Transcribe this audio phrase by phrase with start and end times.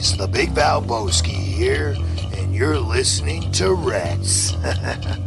[0.00, 1.94] boys, the Big Val Valboski here,
[2.36, 4.54] and you're listening to Rats.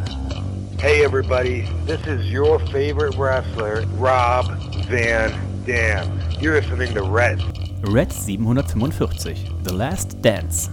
[0.80, 4.52] Hey everybody, this is your favorite wrestler, Rob
[4.88, 5.32] Van
[5.64, 6.20] Dam.
[6.42, 7.40] You're listening to Red.
[7.88, 10.70] Red 745, The Last Dance.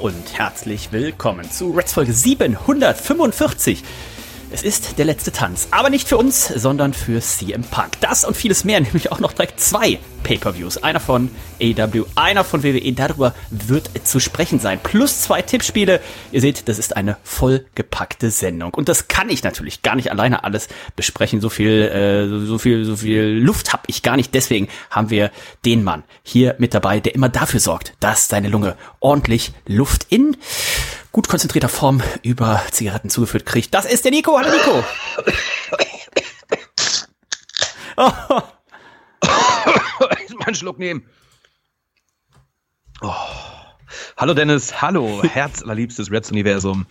[0.00, 3.82] Und herzlich willkommen zu Reds Folge 745.
[4.52, 8.00] Es ist der letzte Tanz, aber nicht für uns, sondern für CM Punk.
[8.00, 10.78] Das und vieles mehr, nämlich auch noch direkt zwei Pay-per-Views.
[10.78, 11.30] Einer von
[11.62, 12.92] AW, einer von WWE.
[12.92, 14.80] Darüber wird zu sprechen sein.
[14.82, 16.00] Plus zwei Tippspiele.
[16.32, 18.74] Ihr seht, das ist eine vollgepackte Sendung.
[18.74, 21.40] Und das kann ich natürlich gar nicht alleine alles besprechen.
[21.40, 24.34] So viel, äh, so viel, so viel Luft habe ich gar nicht.
[24.34, 25.30] Deswegen haben wir
[25.64, 30.36] den Mann hier mit dabei, der immer dafür sorgt, dass seine Lunge ordentlich Luft in
[31.12, 33.74] gut konzentrierter Form über Zigaretten zugeführt kriegt.
[33.74, 34.38] Das ist der Nico.
[34.38, 34.84] Hallo Nico.
[37.96, 38.02] Oh.
[39.22, 41.04] Mal einen Schluck nehmen.
[43.02, 43.12] Oh.
[44.16, 46.86] Hallo Dennis, hallo herzallerliebstes Reds-Universum.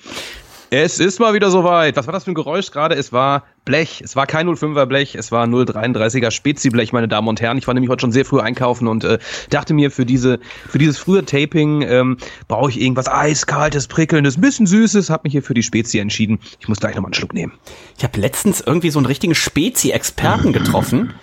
[0.71, 1.95] Es ist mal wieder soweit.
[1.95, 2.93] Was war das für ein Geräusch gerade?
[2.93, 4.01] Es war Blech.
[4.03, 7.57] Es war kein 05er Blech, es war 033er Spezi-Blech, meine Damen und Herren.
[7.57, 9.17] Ich war nämlich heute schon sehr früh einkaufen und äh,
[9.49, 14.41] dachte mir, für diese, für dieses frühe Taping ähm, brauche ich irgendwas eiskaltes, prickelndes, ein
[14.41, 15.09] bisschen süßes.
[15.09, 16.39] Hab mich hier für die Spezi entschieden.
[16.59, 17.53] Ich muss gleich nochmal einen Schluck nehmen.
[17.97, 21.15] Ich habe letztens irgendwie so einen richtigen Spezi-Experten getroffen.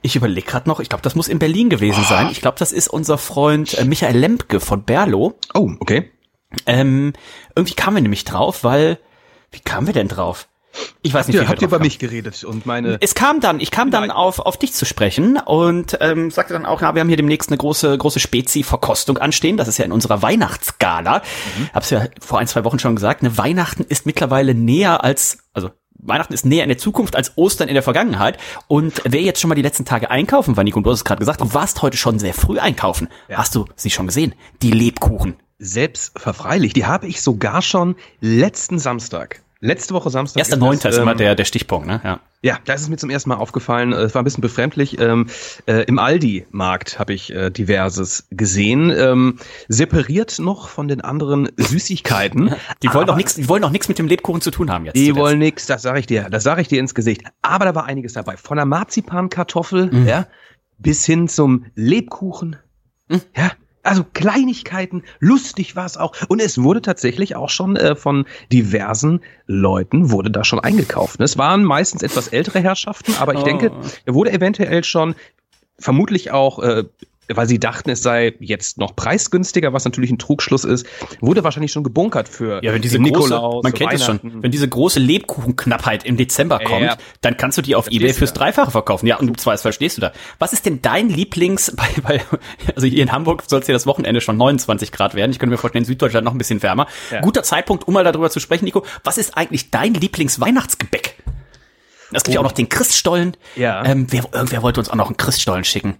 [0.00, 2.28] Ich überlege gerade noch, ich glaube, das muss in Berlin gewesen sein.
[2.30, 5.38] Ich glaube, das ist unser Freund äh, Michael Lempke von Berlo.
[5.52, 6.10] Oh, okay.
[6.66, 7.12] Ähm,
[7.54, 8.98] irgendwie kamen wir nämlich drauf, weil,
[9.52, 10.48] wie kamen wir denn drauf?
[11.02, 11.86] Ich weiß nicht, Ja, wie wir habt ihr über kamen.
[11.86, 12.98] mich geredet und meine.
[13.00, 16.66] Es kam dann, ich kam dann auf, auf dich zu sprechen und ähm, sagte dann
[16.66, 19.56] auch, na, wir haben hier demnächst eine große, große Spezi-Verkostung anstehen.
[19.56, 21.22] Das ist ja in unserer Weihnachtsgala.
[21.72, 25.70] Hab's ja vor ein, zwei Wochen schon gesagt, eine Weihnachten ist mittlerweile näher als, also
[25.96, 28.36] Weihnachten ist näher in der Zukunft als Ostern in der Vergangenheit.
[28.66, 31.04] Und wer jetzt schon mal die letzten Tage einkaufen war, Nico, und du hast es
[31.04, 33.08] gerade gesagt, du warst heute schon sehr früh einkaufen.
[33.32, 34.34] Hast du sie schon gesehen?
[34.60, 35.36] Die Lebkuchen.
[35.64, 36.72] Selbstverfreilich.
[36.72, 39.40] Die habe ich sogar schon letzten Samstag.
[39.60, 40.40] Letzte Woche Samstag.
[40.40, 42.00] Erster das, Neunter ist ähm, immer der, der Stichpunkt, ne?
[42.04, 42.20] Ja.
[42.42, 43.94] Ja, da ist es mir zum ersten Mal aufgefallen.
[43.94, 45.00] Es war ein bisschen befremdlich.
[45.00, 45.28] Ähm,
[45.64, 48.90] äh, Im Aldi-Markt habe ich äh, diverses gesehen.
[48.90, 49.38] Ähm,
[49.68, 52.54] separiert noch von den anderen Süßigkeiten.
[52.82, 54.96] Die wollen doch nichts, die wollen doch nichts mit dem Lebkuchen zu tun haben jetzt.
[54.96, 55.18] Die zuletzt.
[55.18, 56.28] wollen nix, das sage ich dir.
[56.28, 57.22] Das sage ich dir ins Gesicht.
[57.40, 58.36] Aber da war einiges dabei.
[58.36, 60.06] Von der Marzipankartoffel, Mhm.
[60.06, 60.26] ja,
[60.76, 62.56] bis hin zum Lebkuchen.
[63.08, 63.22] Mhm.
[63.34, 63.52] Ja.
[63.84, 66.14] Also Kleinigkeiten, lustig war es auch.
[66.28, 71.20] Und es wurde tatsächlich auch schon äh, von diversen Leuten wurde da schon eingekauft.
[71.20, 73.44] Es waren meistens etwas ältere Herrschaften, aber ich Oh.
[73.44, 73.70] denke,
[74.06, 75.14] er wurde eventuell schon
[75.78, 76.84] vermutlich auch, äh,
[77.32, 80.86] weil sie dachten, es sei jetzt noch preisgünstiger, was natürlich ein Trugschluss ist,
[81.20, 84.20] wurde wahrscheinlich schon gebunkert für Ja, wenn diese den große, Nikolaus, man kennt es schon,
[84.22, 86.96] wenn diese große Lebkuchenknappheit im Dezember kommt, Ja.
[87.20, 88.38] dann kannst du die auf Ebay Verstehst fürs du.
[88.40, 89.06] Dreifache verkaufen.
[89.06, 90.12] Ja, und du zwar, verstehst du da.
[90.38, 92.22] Was ist denn dein Lieblings, bei, bei,
[92.74, 95.30] also hier in Hamburg soll es ja das Wochenende schon 29 Grad werden.
[95.30, 96.86] Ich könnte mir vorstellen, in Süddeutschland noch ein bisschen wärmer.
[97.10, 97.20] Ja.
[97.20, 98.84] Guter Zeitpunkt, um mal darüber zu sprechen, Nico.
[99.02, 101.16] Was ist eigentlich dein Lieblingsweihnachtsgebäck?
[102.12, 103.36] Es gibt ja auch noch den Christstollen.
[103.36, 103.60] Oh.
[103.60, 103.84] Ja.
[103.84, 105.96] Ähm, wer, irgendwer wollte uns auch noch einen Christstollen schicken.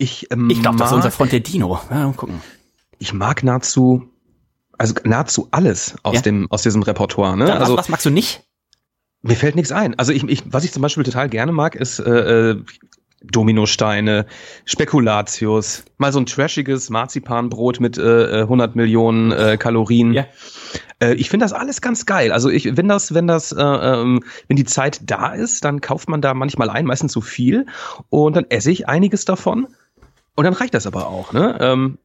[0.00, 1.78] Ich, ähm, Ich glaube, das ist unser Freund der Dino.
[1.90, 2.40] Ja, mal gucken.
[2.98, 4.08] ich mag nahezu,
[4.78, 6.20] also nahezu alles aus Ja.
[6.22, 7.36] dem, aus diesem Repertoire.
[7.36, 7.44] Ne?
[7.44, 8.42] Dann, also was, magst du nicht?
[9.22, 9.98] mir fällt nichts ein.
[9.98, 12.62] Also ich, ich, was ich zum Beispiel total gerne mag, ist äh, äh,
[13.22, 14.24] Dominosteine,
[14.64, 20.14] Spekulatius, mal so ein trashiges Marzipanbrot mit äh, äh, 100 Millionen äh, Kalorien.
[20.14, 20.24] Ja.
[21.00, 22.32] Äh, ich finde das alles ganz geil.
[22.32, 26.08] Also ich, wenn das, wenn das, äh, ähm, wenn die Zeit da ist, dann kauft
[26.08, 27.66] man da manchmal ein, meistens zu viel
[28.08, 29.68] und dann esse ich einiges davon
[30.36, 31.32] und dann reicht das aber auch.
[31.32, 31.58] Ne?
[31.60, 31.98] Ähm,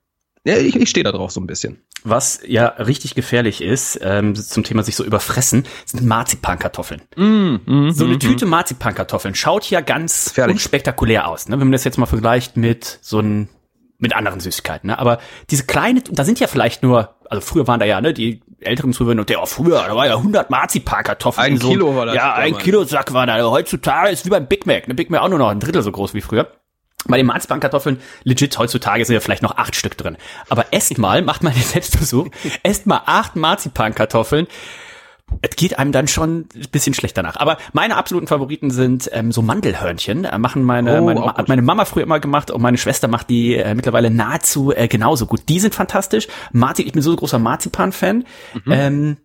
[0.46, 1.82] ja, ich, ich stehe da drauf so ein bisschen.
[2.04, 7.02] Was ja richtig gefährlich ist, ähm, zum Thema sich so überfressen, sind Marzipankartoffeln.
[7.16, 10.56] Mm, So eine Tüte Marzipankartoffeln schaut ja ganz Gefährlich.
[10.58, 11.54] unspektakulär aus, ne?
[11.60, 13.50] wenn man das jetzt mal vergleicht mit so ein
[13.98, 14.88] mit anderen Süßigkeiten.
[14.90, 15.00] Ne?
[15.00, 18.42] Aber diese kleine, da sind ja vielleicht nur, also früher waren da ja ne die
[18.60, 21.46] älteren Zuhörer und der auch früher, da war ja 100 Marzipankartoffeln.
[21.46, 22.58] Ein in so, Kilo war das Ja, ein.
[22.58, 23.42] Kilo Sack war da.
[23.50, 24.88] Heutzutage ist wie beim Big Mac.
[24.88, 26.52] Ne Big Mac auch nur noch ein Drittel so groß wie früher.
[27.08, 30.18] Bei den Marzipankartoffeln, legit, heutzutage sind ja vielleicht noch acht Stück drin.
[30.50, 32.30] Aber esst mal, macht mal den Selbstversuch,
[32.64, 34.48] esst mal acht Marzipankartoffeln.
[35.42, 37.36] Es geht einem dann schon ein bisschen schlecht danach.
[37.38, 40.24] Aber meine absoluten Favoriten sind ähm, so Mandelhörnchen.
[40.24, 43.30] Äh, machen meine, Oh, meine, hat meine Mama früher immer gemacht und meine Schwester macht
[43.32, 45.42] die äh, mittlerweile nahezu äh, genauso gut.
[45.50, 46.28] Die sind fantastisch.
[46.52, 48.24] Marzi ich bin so ein großer Marzipan-Fan.
[48.70, 49.18] Ähm,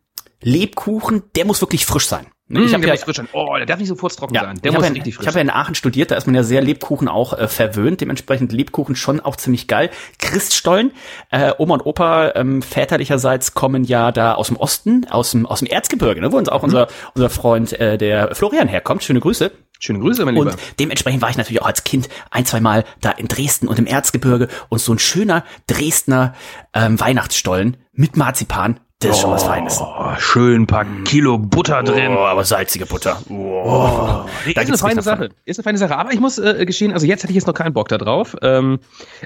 [0.43, 2.27] Lebkuchen, der muss wirklich frisch sein.
[2.53, 3.21] Ne, ich Mm, habe ja, frisch.
[3.33, 4.61] Oh, der darf nicht so furztrocken ja, sein.
[4.61, 6.27] Der ich muss habe ja, richtig ich frisch hab ja in Aachen studiert, da ist
[6.27, 9.89] man ja sehr Lebkuchen auch äh, verwöhnt, dementsprechend Lebkuchen schon auch ziemlich geil.
[10.19, 10.91] Christstollen,
[11.31, 15.61] äh, Oma und Opa ähm, väterlicherseits kommen ja da aus dem Osten, aus dem, aus
[15.61, 19.05] dem Erzgebirge, ne, wo uns auch unser, unser Freund äh, der Florian herkommt.
[19.05, 19.53] Schöne Grüße.
[19.79, 20.51] Schöne Grüße, mein Lieber.
[20.51, 23.79] Und dementsprechend war ich natürlich auch als Kind ein, zwei Mal da in Dresden und
[23.79, 26.35] im Erzgebirge und so ein schöner Dresdner
[26.75, 29.81] ähm, Weihnachtsstollen mit Marzipan, das ist schon was Feines.
[29.81, 32.13] Oh, schön ein paar Kilo Butter drin.
[32.15, 33.19] Oh, aber salzige Butter.
[33.31, 34.25] Oh.
[34.45, 35.03] Nee, Da ist eine feine davon.
[35.03, 35.29] Sache.
[35.47, 35.97] Ist eine feine Sache.
[35.97, 38.37] Aber ich muss äh, gestehen, also jetzt hätte ich jetzt noch keinen Bock da drauf.
[38.43, 38.79] Ähm,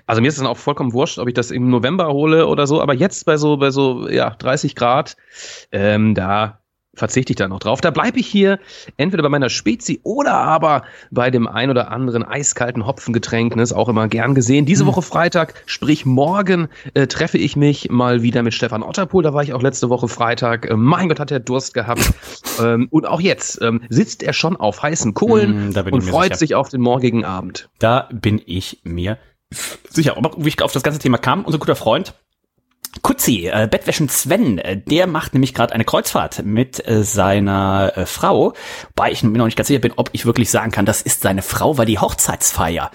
[0.06, 2.68] also mir ist es dann auch vollkommen wurscht, ob ich das im November hole oder
[2.68, 2.80] so.
[2.80, 5.16] Aber jetzt bei so, bei so, ja, 30 Grad,
[5.72, 6.60] ähm, da
[6.94, 7.80] verzichte ich da noch drauf.
[7.80, 8.58] Da bleibe ich hier
[8.96, 13.56] entweder bei meiner Spezi oder aber bei dem ein oder anderen eiskalten Hopfengetränk.
[13.56, 14.66] Ne, ist auch immer gern gesehen.
[14.66, 19.22] Diese Woche Freitag, sprich morgen, äh, treffe ich mich mal wieder mit Stefan Otterpohl.
[19.22, 20.70] Da war ich auch letzte Woche Freitag.
[20.70, 22.12] Äh, mein Gott, hat er Durst gehabt.
[22.62, 26.36] ähm, und auch jetzt ähm, sitzt er schon auf heißen Kohlen Mm, und freut sicher.
[26.36, 27.68] sich auf den morgigen Abend.
[27.78, 29.18] Da bin ich mir
[29.88, 30.16] sicher.
[30.16, 32.14] Aber wie ich auf das ganze Thema kam, unser guter Freund
[33.02, 38.06] Kutzi, äh, Bettwäschen Sven, äh, der macht nämlich gerade eine Kreuzfahrt mit äh, seiner äh,
[38.06, 38.54] Frau,
[38.96, 41.20] wobei ich mir noch nicht ganz sicher bin, ob ich wirklich sagen kann, das ist
[41.20, 42.90] seine Frau, weil die Hochzeitsfeier,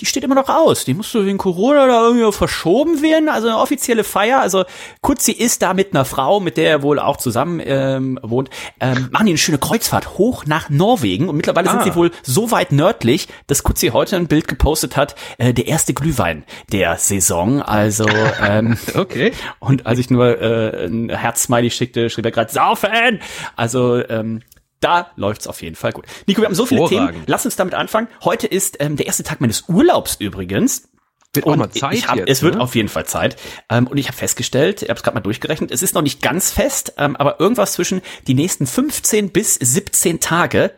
[0.00, 0.84] die steht immer noch aus.
[0.84, 4.40] Die musste wegen Corona da irgendwie verschoben werden, also eine offizielle Feier.
[4.40, 4.64] Also
[5.00, 8.50] Kutzi ist da mit einer Frau, mit der er wohl auch zusammen ähm, wohnt,
[8.80, 11.84] ähm, machen die eine schöne Kreuzfahrt hoch nach Norwegen und mittlerweile sind Ah.
[11.84, 15.94] sie wohl so weit nördlich, dass Kutzi heute ein Bild gepostet hat, äh, der erste
[15.94, 17.62] Glühwein der Saison.
[17.62, 18.04] Also
[18.42, 19.32] ähm, Okay.
[19.60, 23.20] und als ich nur äh, ein Herzsmiley schickte, schrieb er gerade Saufen.
[23.56, 24.40] Also ähm,
[24.84, 26.04] da läuft's auf jeden Fall gut.
[26.26, 26.86] Nico, wir haben so viele.
[26.88, 27.22] Themen.
[27.26, 28.08] Lass uns damit anfangen.
[28.22, 30.88] Heute ist ähm, der erste Tag meines Urlaubs übrigens.
[31.32, 32.60] Wird auch mal Zeit ich hab, jetzt, es wird ne?
[32.60, 33.36] auf jeden Fall Zeit.
[33.68, 36.22] Ähm, und ich habe festgestellt, ich habe es gerade mal durchgerechnet, es ist noch nicht
[36.22, 40.72] ganz fest, ähm, aber irgendwas zwischen die nächsten 15 bis 17 Tage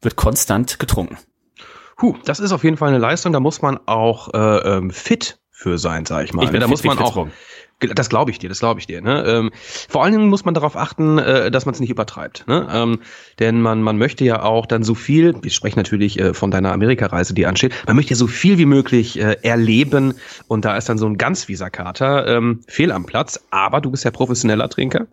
[0.00, 1.18] wird konstant getrunken.
[1.96, 3.32] Puh, das ist auf jeden Fall eine Leistung.
[3.32, 6.44] Da muss man auch äh, ähm, fit für sein, sag ich mal.
[6.44, 6.60] Ich bin?
[6.60, 7.12] Da fit muss man auch.
[7.12, 7.32] Flitzebogen.
[7.94, 9.00] Das glaube ich dir, das glaube ich dir.
[9.00, 9.24] Ne?
[9.26, 9.50] Ähm,
[9.88, 12.44] vor allen Dingen muss man darauf achten, äh, dass man es nicht übertreibt.
[12.46, 12.68] Ne?
[12.72, 13.00] Ähm,
[13.38, 16.72] denn man, man möchte ja auch dann so viel, wir sprechen natürlich äh, von deiner
[16.72, 20.14] Amerikareise, die ansteht, man möchte ja so viel wie möglich äh, erleben
[20.48, 23.40] und da ist dann so ein ganz fieser Kater ähm, fehl am Platz.
[23.50, 25.06] Aber du bist ja professioneller Trinker.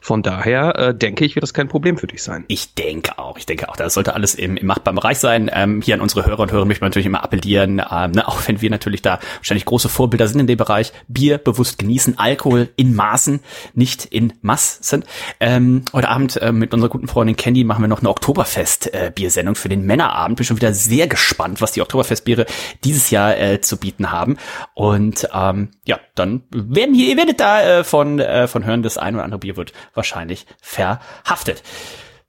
[0.00, 2.44] Von daher äh, denke ich, wird das kein Problem für dich sein.
[2.48, 5.50] Ich denke auch, ich denke auch, das sollte alles im, im machbaren Bereich sein.
[5.52, 8.46] Ähm, hier an unsere Hörer und Hörer möchte man natürlich immer appellieren, ähm, ne, auch
[8.46, 12.70] wenn wir natürlich da wahrscheinlich große Vorbilder sind in dem Bereich, Bier bewusst genießen, Alkohol
[12.76, 13.40] in Maßen,
[13.74, 15.04] nicht in Massen.
[15.40, 19.68] Ähm, heute Abend äh, mit unserer guten Freundin Candy machen wir noch eine Oktoberfest-Biersendung für
[19.68, 20.36] den Männerabend.
[20.36, 22.46] Bin schon wieder sehr gespannt, was die Oktoberfestbiere
[22.84, 24.36] dieses Jahr äh, zu bieten haben.
[24.74, 28.98] Und ähm, ja, dann werden hier, ihr werdet da äh, von, äh, von hören, das
[28.98, 31.62] ein oder andere Bier wird wahrscheinlich verhaftet.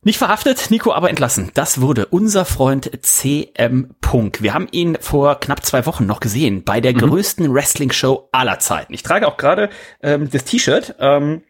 [0.06, 1.52] Nicht verhaftet, Nico aber entlassen.
[1.54, 4.42] Das wurde unser Freund CM Punk.
[4.42, 8.94] Wir haben ihn vor knapp zwei Wochen noch gesehen bei der größten Wrestling-Show aller Zeiten.
[8.94, 9.70] Ich trage auch gerade
[10.02, 10.96] ähm, das T-Shirt.
[11.00, 11.44] Ähm,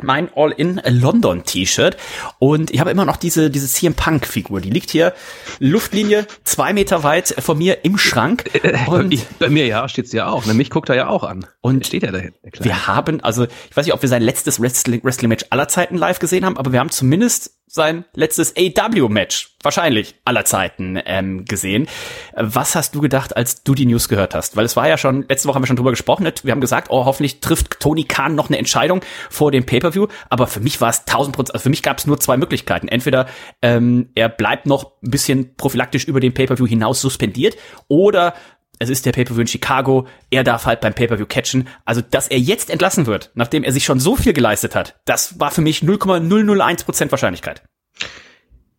[0.00, 1.96] mein All-in London T-Shirt
[2.40, 4.60] und ich habe immer noch diese diese CM Punk Figur.
[4.60, 5.12] Die liegt hier
[5.60, 8.50] Luftlinie zwei Meter weit von mir im Schrank
[8.88, 10.44] und Ich, bei mir ja, steht's ja auch.
[10.46, 10.54] Ne?
[10.54, 11.46] Mich guckt er ja auch an.
[11.60, 12.38] Und steht er da hinten.
[12.42, 12.68] der Kleine.
[12.70, 16.18] wir haben, also ich weiß nicht, ob wir sein letztes Wrestling- Wrestling-Match aller Zeiten live
[16.18, 21.88] gesehen haben, aber wir haben zumindest sein letztes AW-Match, wahrscheinlich aller Zeiten, ähm, gesehen.
[22.36, 24.56] Was hast du gedacht, als du die News gehört hast?
[24.56, 26.88] Weil es war ja schon, letzte Woche haben wir schon drüber gesprochen, wir haben gesagt,
[26.90, 29.00] oh, hoffentlich trifft Tony Khan noch eine Entscheidung
[29.30, 32.06] vor dem Pay-Per-View, aber für mich war es tausend Prozent, also für mich gab es
[32.06, 32.88] nur zwei Möglichkeiten.
[32.88, 33.26] Entweder
[33.62, 37.56] ähm, er bleibt noch ein bisschen prophylaktisch über den Pay-Per-View hinaus suspendiert
[37.88, 38.34] oder
[38.82, 41.68] es ist der Pay-Per-View in Chicago, er darf halt beim Pay-Per-View catchen.
[41.84, 45.38] Also, dass er jetzt entlassen wird, nachdem er sich schon so viel geleistet hat, das
[45.40, 47.62] war für mich 0,001% Wahrscheinlichkeit.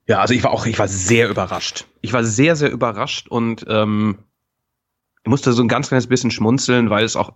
[0.07, 1.85] Ja, also ich war auch, ich war sehr überrascht.
[2.01, 4.19] Ich war sehr, sehr überrascht und ähm,
[5.25, 7.31] musste so ein ganz kleines bisschen schmunzeln, weil es auch,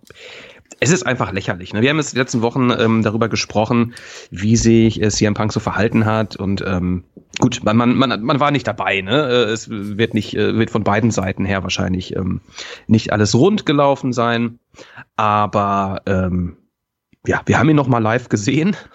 [0.80, 1.72] es ist einfach lächerlich.
[1.72, 1.80] Ne?
[1.80, 3.94] Wir haben jetzt die letzten Wochen ähm, darüber gesprochen,
[4.30, 7.04] wie sich äh, CM Punk so verhalten hat und ähm,
[7.40, 9.00] gut, man, man, man, man war nicht dabei.
[9.00, 9.28] Ne?
[9.28, 12.40] Äh, Es wird nicht, äh, wird von beiden Seiten her wahrscheinlich ähm,
[12.86, 14.58] nicht alles rund gelaufen sein,
[15.16, 16.57] aber ähm,
[17.28, 18.74] ja, wir haben ihn noch mal live gesehen.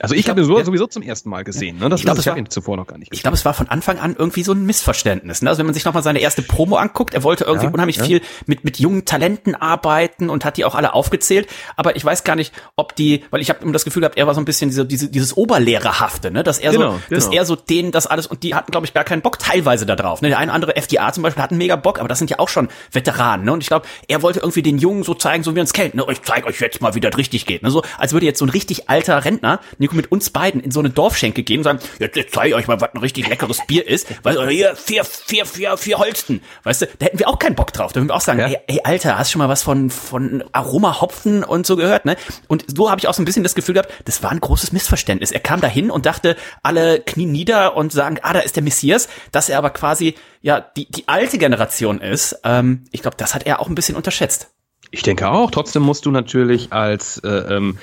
[0.00, 1.78] Also ich, glaub, habe ihn so, sowieso zum ersten Mal gesehen.
[1.78, 1.88] Ne?
[1.88, 3.18] Das Ich glaub, ist, es ich habe war- ihn zuvor noch gar nicht gesehen.
[3.18, 5.42] Ich glaube, es war von Anfang an irgendwie so ein Missverständnis.
[5.42, 5.48] Ne?
[5.50, 8.04] Also wenn man sich nochmal seine erste Promo anguckt, er wollte irgendwie Ja, unheimlich ja.
[8.04, 11.46] viel mit, mit jungen Talenten arbeiten und hat die auch alle aufgezählt.
[11.76, 14.26] Aber ich weiß gar nicht, ob die, weil ich habe immer das Gefühl gehabt, er
[14.26, 16.42] war so ein bisschen diese, diese, dieses Oberlehrerhafte, ne?
[16.42, 17.36] dass er Genau, so, dass genau.
[17.36, 19.94] er so denen das alles und die hatten, glaube ich, gar keinen Bock teilweise da
[19.96, 20.22] drauf.
[20.22, 20.28] Ne?
[20.28, 22.48] Der eine andere FDA zum Beispiel hat einen mega Bock, aber das sind ja auch
[22.48, 23.44] schon Veteranen.
[23.46, 23.52] Ne?
[23.52, 25.94] Und ich glaube, er wollte irgendwie den Jungen so zeigen, so wie uns kennt.
[25.94, 26.04] Ne?
[26.10, 27.62] Ich zeige euch jetzt mal, wie das richtig geht.
[27.62, 27.70] Ne?
[27.72, 30.80] So, als würde jetzt so ein richtig alter Rentner, Nico, mit uns beiden in so
[30.80, 33.58] eine Dorfschenke gehen und sagen, jetzt, jetzt zeige ich euch mal, was ein richtig leckeres
[33.66, 34.06] Bier ist.
[34.24, 36.42] Weißt du, hier, vier, vier, vier, vier Holsten.
[36.64, 37.92] Weißt du, da hätten wir auch keinen Bock drauf.
[37.92, 38.46] Da würden wir auch sagen, ja.
[38.46, 42.04] ey, ey, Alter, hast du schon mal was von, von Aroma Hopfen und so gehört,
[42.04, 42.16] ne?
[42.48, 44.72] Und so habe ich auch so ein bisschen das Gefühl gehabt, das war ein großes
[44.72, 45.30] Missverständnis.
[45.30, 49.08] Er kam dahin und dachte, alle knien nieder und sagen, ah, da ist der Messias,
[49.30, 52.40] dass er aber quasi, ja, die, die alte Generation ist.
[52.44, 54.48] Ähm, ich glaube, das hat er auch ein bisschen unterschätzt.
[54.92, 55.50] Ich denke auch.
[55.50, 57.78] Trotzdem musst du natürlich als äh, ähm,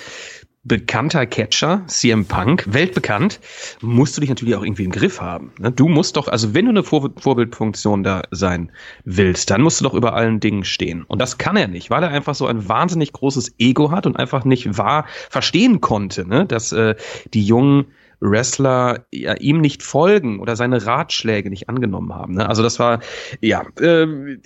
[0.64, 3.40] bekannter Catcher, CM Punk, weltbekannt,
[3.82, 5.52] musst du dich natürlich auch irgendwie im Griff haben.
[5.58, 5.72] Ne?
[5.72, 8.72] Du musst doch, also wenn du eine Vor Vorbildfunktion da sein
[9.06, 11.04] willst, dann musst du doch über allen Dingen stehen.
[11.04, 14.16] Und das kann er nicht, weil er einfach so ein wahnsinnig großes Ego hat und
[14.16, 16.46] einfach nicht wahr verstehen konnte, ne?
[16.46, 16.96] dass äh,
[17.34, 17.88] die jungen
[18.20, 22.36] Wrestler ja, ihm nicht folgen oder seine Ratschläge nicht angenommen haben.
[22.36, 22.48] Ne?
[22.48, 23.00] Also das war,
[23.42, 24.38] ja, äh,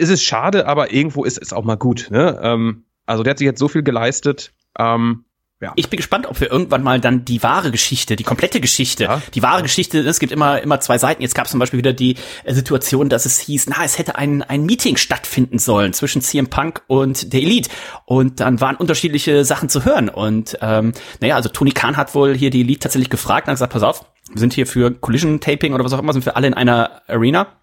[0.00, 2.08] es ist schade, aber irgendwo ist es auch mal gut.
[2.10, 2.38] Ne?
[2.42, 4.52] Ähm, also der hat sich jetzt so viel geleistet.
[4.78, 5.24] Ähm,
[5.62, 5.74] ja.
[5.76, 9.22] Ich bin gespannt, ob wir irgendwann mal dann die wahre Geschichte, die komplette Geschichte, ja.
[9.34, 11.20] die wahre Geschichte, es gibt immer, immer zwei Seiten.
[11.20, 14.16] Jetzt gab es zum Beispiel wieder die äh, Situation, dass es hieß, na, es hätte
[14.16, 17.68] ein, ein Meeting stattfinden sollen zwischen CM Punk und der Elite.
[18.06, 20.08] Und dann waren unterschiedliche Sachen zu hören.
[20.08, 23.56] Und ähm, naja, also Tony Khan hat wohl hier die Elite tatsächlich gefragt und hat
[23.56, 26.36] gesagt, pass auf, wir sind hier für Collision Taping oder was auch immer, sind wir
[26.36, 27.59] alle in einer Arena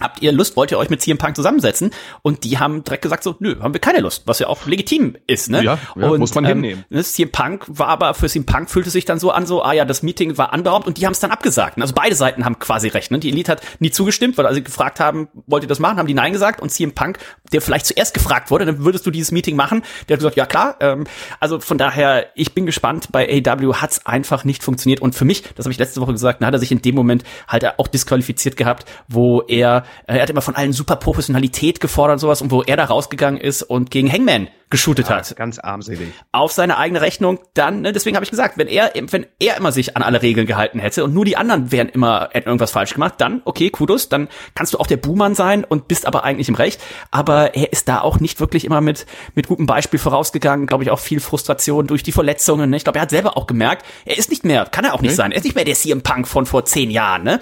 [0.00, 1.90] habt ihr Lust, wollt ihr euch mit CM Punk zusammensetzen?
[2.22, 5.16] Und die haben direkt gesagt so, nö, haben wir keine Lust, was ja auch legitim
[5.26, 5.62] ist, ne?
[5.62, 6.84] Ja, ja und, muss man ähm, hinnehmen.
[6.90, 9.72] Ne, CM Punk war aber, für CM Punk fühlte sich dann so an, so, ah
[9.72, 11.80] ja, das Meeting war anberaumt und die haben es dann abgesagt.
[11.80, 13.18] Also beide Seiten haben quasi recht, ne?
[13.18, 15.98] Die Elite hat nie zugestimmt, weil sie gefragt haben, wollt ihr das machen?
[15.98, 17.18] Haben die Nein gesagt und CM Punk,
[17.52, 19.82] der vielleicht zuerst gefragt wurde, dann würdest du dieses Meeting machen?
[20.08, 20.76] Der hat gesagt, ja klar.
[20.80, 21.04] Ähm,
[21.38, 25.42] also von daher, ich bin gespannt, bei AW hat's einfach nicht funktioniert und für mich,
[25.54, 27.88] das habe ich letzte Woche gesagt, da hat er sich in dem Moment halt auch
[27.88, 32.50] disqualifiziert gehabt, wo er, er hat immer von allen super Professionalität gefordert und sowas und
[32.50, 35.36] wo er da rausgegangen ist und gegen Hangman geshootet ja, hat.
[35.36, 36.12] Ganz armselig.
[36.30, 39.72] Auf seine eigene Rechnung, dann, ne, deswegen habe ich gesagt, wenn er, wenn er immer
[39.72, 42.94] sich an alle Regeln gehalten hätte und nur die anderen wären immer, hätten irgendwas falsch
[42.94, 46.48] gemacht, dann, okay, Kudos, dann kannst du auch der Buhmann sein und bist aber eigentlich
[46.48, 46.80] im Recht.
[47.10, 50.90] Aber er ist da auch nicht wirklich immer mit, mit gutem Beispiel vorausgegangen, glaube ich,
[50.90, 52.70] auch viel Frustration durch die Verletzungen.
[52.70, 52.76] Ne?
[52.76, 55.10] Ich glaube, er hat selber auch gemerkt, er ist nicht mehr, kann er auch nicht
[55.10, 55.16] nee.
[55.16, 57.40] sein, er ist nicht mehr der CM Punk von vor zehn Jahren, ne?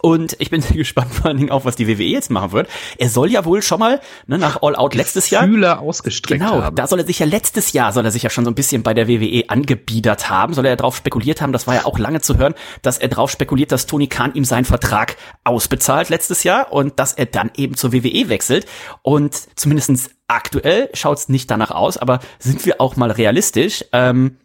[0.00, 2.68] Und ich bin gespannt vor allen Dingen auch, was die WWE jetzt machen wird.
[2.98, 5.44] Er soll ja wohl schon mal ne, nach All Out letztes Jahr.
[5.44, 6.76] Fühler ausgestreckt genau, haben.
[6.76, 8.82] da soll er sich ja letztes Jahr, soll er sich ja schon so ein bisschen
[8.82, 11.98] bei der WWE angebiedert haben, soll er ja drauf spekuliert haben, das war ja auch
[11.98, 16.44] lange zu hören, dass er drauf spekuliert, dass Tony Khan ihm seinen Vertrag ausbezahlt letztes
[16.44, 18.66] Jahr und dass er dann eben zur WWE wechselt.
[19.02, 23.84] Und zumindestens aktuell schaut's nicht danach aus, aber sind wir auch mal realistisch.
[23.92, 24.36] Ähm,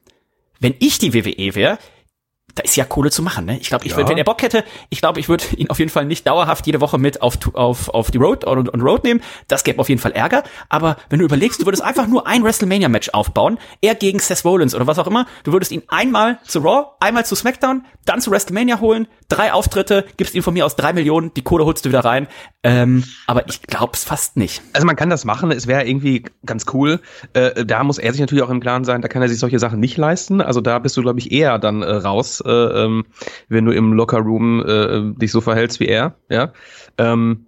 [0.60, 1.78] wenn ich die WWE wäre,
[2.56, 3.60] da ist ja Kohle zu machen, ne?
[3.60, 3.98] Ich glaube, ich ja.
[3.98, 6.66] würde, wenn er Bock hätte, ich glaube, ich würde ihn auf jeden Fall nicht dauerhaft
[6.66, 9.22] jede Woche mit auf, auf, auf die Road und, und Road nehmen.
[9.50, 10.44] Das gäbe auf jeden Fall Ärger.
[10.70, 14.74] Aber wenn du überlegst, du würdest einfach nur ein WrestleMania-Match aufbauen, er gegen Seth Rollins
[14.74, 18.32] oder was auch immer, du würdest ihn einmal zu Raw, einmal zu SmackDown, dann zu
[18.32, 21.90] WrestleMania holen, drei Auftritte, gibst ihm von mir aus drei Millionen, die Kohle holst du
[21.90, 22.28] wieder rein.
[22.64, 24.62] Ähm, aber ich glaub's fast nicht.
[24.74, 27.02] Also man kann das machen, es wäre irgendwie ganz cool.
[27.34, 29.60] Äh, da muss er sich natürlich auch im Klaren sein, da kann er sich solche
[29.60, 30.42] Sachen nicht leisten.
[30.42, 33.06] Also da bist du, glaube ich, eher dann äh, raus äh, ähm,
[33.50, 36.16] wenn du im Lockerroom äh, dich so verhältst wie er.
[36.30, 36.54] Ja.
[36.98, 37.45] Ähm,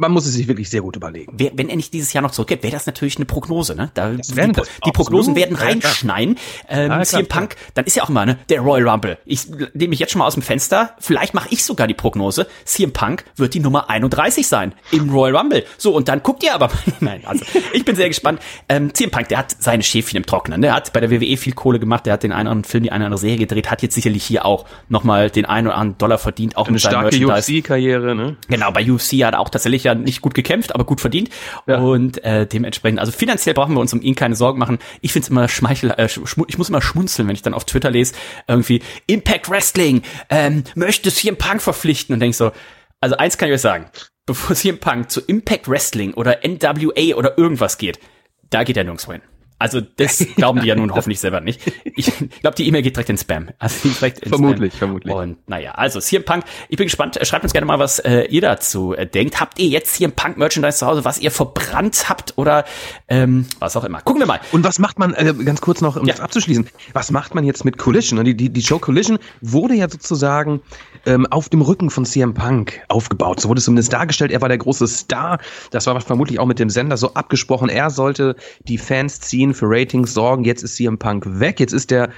[0.00, 1.32] man muss es sich wirklich sehr gut überlegen.
[1.36, 3.90] Wenn er nicht dieses Jahr noch zurückgeht, wäre das natürlich eine Prognose, ne?
[3.94, 4.52] Da, die,
[4.86, 6.36] die Prognosen werden reinschneien.
[6.68, 9.18] Ähm, ja, CM Punk, dann ist ja auch immer, ne, der Royal Rumble.
[9.26, 10.96] Ich nehme mich jetzt schon mal aus dem Fenster.
[10.98, 12.46] Vielleicht mache ich sogar die Prognose.
[12.64, 15.64] CM Punk wird die Nummer 31 sein im Royal Rumble.
[15.76, 16.70] So, und dann guckt ihr aber.
[17.00, 18.40] Nein, also ich bin sehr gespannt.
[18.68, 20.62] Ähm, CM Punk, der hat seine Schäfchen im Trocknen.
[20.62, 22.84] Der hat bei der WWE viel Kohle gemacht, der hat den einen oder anderen Film,
[22.84, 25.76] die eine oder andere Serie gedreht, hat jetzt sicherlich hier auch nochmal den einen oder
[25.76, 28.36] anderen Dollar verdient, auch Eine mit seiner starke UFC-Karriere, ne?
[28.48, 31.30] Genau, bei UFC hat er auch tatsächlich ja nicht gut gekämpft, aber gut verdient.
[31.66, 31.78] Ja.
[31.78, 34.78] Und äh, dementsprechend, also finanziell brauchen wir uns um ihn keine Sorgen machen.
[35.00, 37.90] Ich finde es immer schmeichel, äh, ich muss immer schmunzeln, wenn ich dann auf Twitter
[37.90, 38.14] lese,
[38.48, 42.52] irgendwie Impact Wrestling ähm, möchte CM Punk verpflichten und denk so,
[43.00, 43.86] also eins kann ich euch sagen,
[44.26, 47.98] bevor CM Punk zu Impact Wrestling oder NWA oder irgendwas geht,
[48.50, 49.22] da geht er nirgendwo hin.
[49.60, 51.60] Also das glauben die ja nun hoffentlich selber nicht.
[51.84, 53.50] Ich glaube, die E-Mail geht direkt in Spam.
[53.58, 54.88] Also direkt in vermutlich, Spam.
[54.88, 55.14] vermutlich.
[55.14, 57.18] Und naja, also CM Punk, ich bin gespannt.
[57.22, 59.38] Schreibt uns gerne mal, was äh, ihr dazu äh, denkt.
[59.38, 62.64] Habt ihr jetzt CM Punk Merchandise zu Hause, was ihr verbrannt habt oder
[63.08, 64.00] ähm, was auch immer?
[64.00, 64.40] Gucken wir mal.
[64.50, 66.14] Und was macht man, äh, ganz kurz noch, um ja.
[66.14, 68.24] das abzuschließen, was macht man jetzt mit Collision?
[68.24, 70.62] Die, die, die Show Collision wurde ja sozusagen
[71.04, 73.40] ähm, auf dem Rücken von CM Punk aufgebaut.
[73.40, 74.32] So wurde es zumindest dargestellt.
[74.32, 75.38] Er war der große Star.
[75.70, 77.68] Das war vermutlich auch mit dem Sender so abgesprochen.
[77.68, 78.36] Er sollte
[78.66, 80.44] die Fans ziehen, für Ratings sorgen.
[80.44, 81.60] Jetzt ist CM Punk weg.
[81.60, 82.10] Jetzt ist der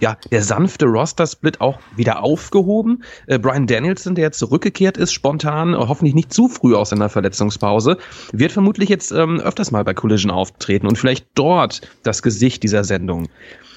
[0.00, 3.04] ja, der sanfte Roster-Split auch wieder aufgehoben.
[3.26, 7.98] Äh, Brian Danielson, der zurückgekehrt ist, spontan, äh, hoffentlich nicht zu früh aus seiner Verletzungspause,
[8.32, 12.82] wird vermutlich jetzt ähm, öfters mal bei Collision auftreten und vielleicht dort das Gesicht dieser
[12.82, 13.28] Sendung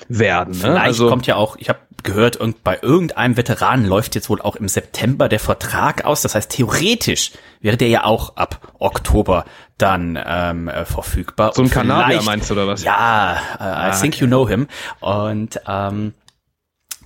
[0.10, 0.54] werden.
[0.54, 0.60] Ne?
[0.60, 4.56] Vielleicht also, kommt ja auch, ich habe gehört, bei irgendeinem Veteranen läuft jetzt wohl auch
[4.56, 6.22] im September der Vertrag aus.
[6.22, 9.46] Das heißt, theoretisch wäre der ja auch ab Oktober
[9.78, 11.54] dann ähm, äh, verfügbar.
[11.54, 12.84] So ein Kanadier meinst du oder was?
[12.84, 14.24] Ja, uh, I ah, think okay.
[14.24, 14.68] you know him.
[15.00, 16.14] Und ähm,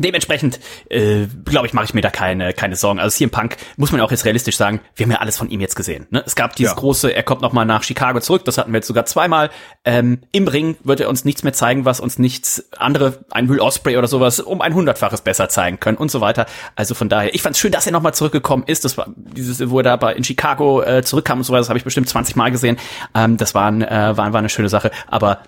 [0.01, 2.99] Dementsprechend, äh, glaube ich, mache ich mir da keine, keine Sorgen.
[2.99, 5.49] Also CM Punk, muss man ja auch jetzt realistisch sagen, wir haben ja alles von
[5.49, 6.07] ihm jetzt gesehen.
[6.09, 6.23] Ne?
[6.25, 6.79] Es gab dieses ja.
[6.79, 9.49] große, er kommt nochmal nach Chicago zurück, das hatten wir jetzt sogar zweimal.
[9.85, 13.59] Ähm, Im Ring wird er uns nichts mehr zeigen, was uns nichts andere, ein Will
[13.59, 16.45] Osprey oder sowas, um ein hundertfaches besser zeigen können und so weiter.
[16.75, 18.85] Also von daher, ich fand es schön, dass er nochmal zurückgekommen ist.
[18.85, 21.69] Das war dieses, wo er da bei, in Chicago äh, zurückkam und so weiter, das
[21.69, 22.77] habe ich bestimmt 20 Mal gesehen.
[23.13, 24.91] Ähm, das war, ein, äh, war, war eine schöne Sache.
[25.07, 25.43] Aber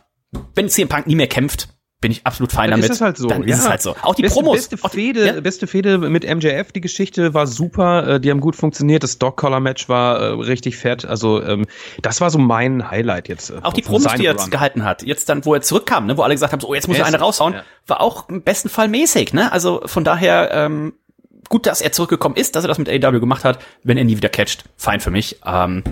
[0.55, 1.69] wenn CM Punk nie mehr kämpft,
[2.03, 2.91] bin ich absolut fein dann damit.
[2.91, 3.29] Ist es halt so.
[3.29, 3.55] Dann ja.
[3.55, 3.95] ist es halt so.
[4.01, 4.67] Auch die beste, Promos.
[4.67, 5.39] Beste Fehde, ja?
[5.39, 9.03] beste Fehde mit MJF, die Geschichte war super, äh, die haben gut funktioniert.
[9.03, 11.05] Das Dog Collar Match war äh, richtig fett.
[11.05, 11.65] Also ähm,
[12.01, 13.51] das war so mein Highlight jetzt.
[13.51, 15.03] Äh, auch die Promos, die er jetzt gehalten hat.
[15.03, 17.05] Jetzt dann, wo er zurückkam, ne, wo alle gesagt haben, so, oh, jetzt muss er
[17.05, 17.63] eine raushauen, ja.
[17.87, 19.31] war auch im besten Fall mäßig.
[19.31, 19.49] Ne?
[19.53, 20.95] Also von daher ähm,
[21.47, 23.59] gut, dass er zurückgekommen ist, dass er das mit AEW gemacht hat.
[23.83, 25.39] Wenn er nie wieder catcht, fein für mich.
[25.45, 25.83] Ähm,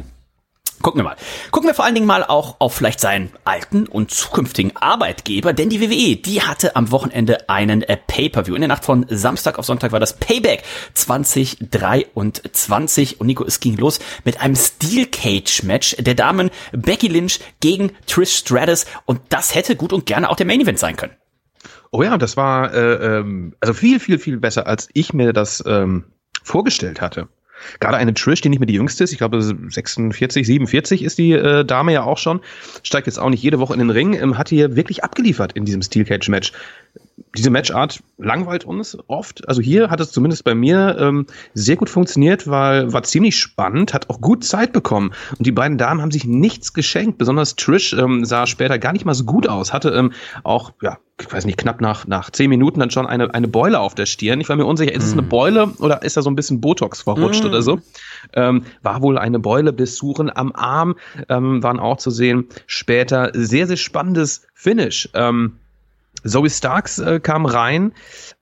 [0.81, 1.15] Gucken wir mal.
[1.51, 5.69] Gucken wir vor allen Dingen mal auch auf vielleicht seinen alten und zukünftigen Arbeitgeber, denn
[5.69, 8.55] die WWE, die hatte am Wochenende einen äh, Pay-Per-View.
[8.55, 13.77] In der Nacht von Samstag auf Sonntag war das Payback 2023 und Nico, es ging
[13.77, 19.53] los mit einem Steel Cage Match der Damen Becky Lynch gegen Trish Stratus und das
[19.53, 21.13] hätte gut und gerne auch der Main Event sein können.
[21.91, 25.61] Oh ja, das war äh, ähm, also viel, viel, viel besser, als ich mir das
[25.67, 26.05] ähm,
[26.41, 27.27] vorgestellt hatte.
[27.79, 31.33] Gerade eine Trish, die nicht mehr die jüngste ist, ich glaube 46, 47 ist die
[31.33, 32.41] äh, Dame ja auch schon,
[32.83, 35.65] steigt jetzt auch nicht jede Woche in den Ring, ähm, hat hier wirklich abgeliefert in
[35.65, 36.53] diesem Steel Cage Match
[37.35, 39.47] diese Matchart langweilt uns oft.
[39.47, 43.93] Also hier hat es zumindest bei mir ähm, sehr gut funktioniert, weil war ziemlich spannend,
[43.93, 45.13] hat auch gut Zeit bekommen.
[45.37, 47.17] Und die beiden Damen haben sich nichts geschenkt.
[47.17, 49.71] Besonders Trish ähm, sah später gar nicht mal so gut aus.
[49.71, 50.11] Hatte ähm,
[50.43, 53.79] auch, ja, ich weiß nicht, knapp nach, nach zehn Minuten dann schon eine, eine Beule
[53.79, 54.41] auf der Stirn.
[54.41, 55.29] Ich war mir unsicher, ist es eine mm.
[55.29, 57.47] Beule oder ist da so ein bisschen Botox verrutscht mm.
[57.47, 57.79] oder so?
[58.33, 60.95] Ähm, war wohl eine Beule bis Suchen am Arm,
[61.29, 62.47] ähm, waren auch zu sehen.
[62.65, 65.09] Später sehr, sehr spannendes Finish.
[65.13, 65.57] Ähm,
[66.23, 67.93] Zoe Starks äh, kam rein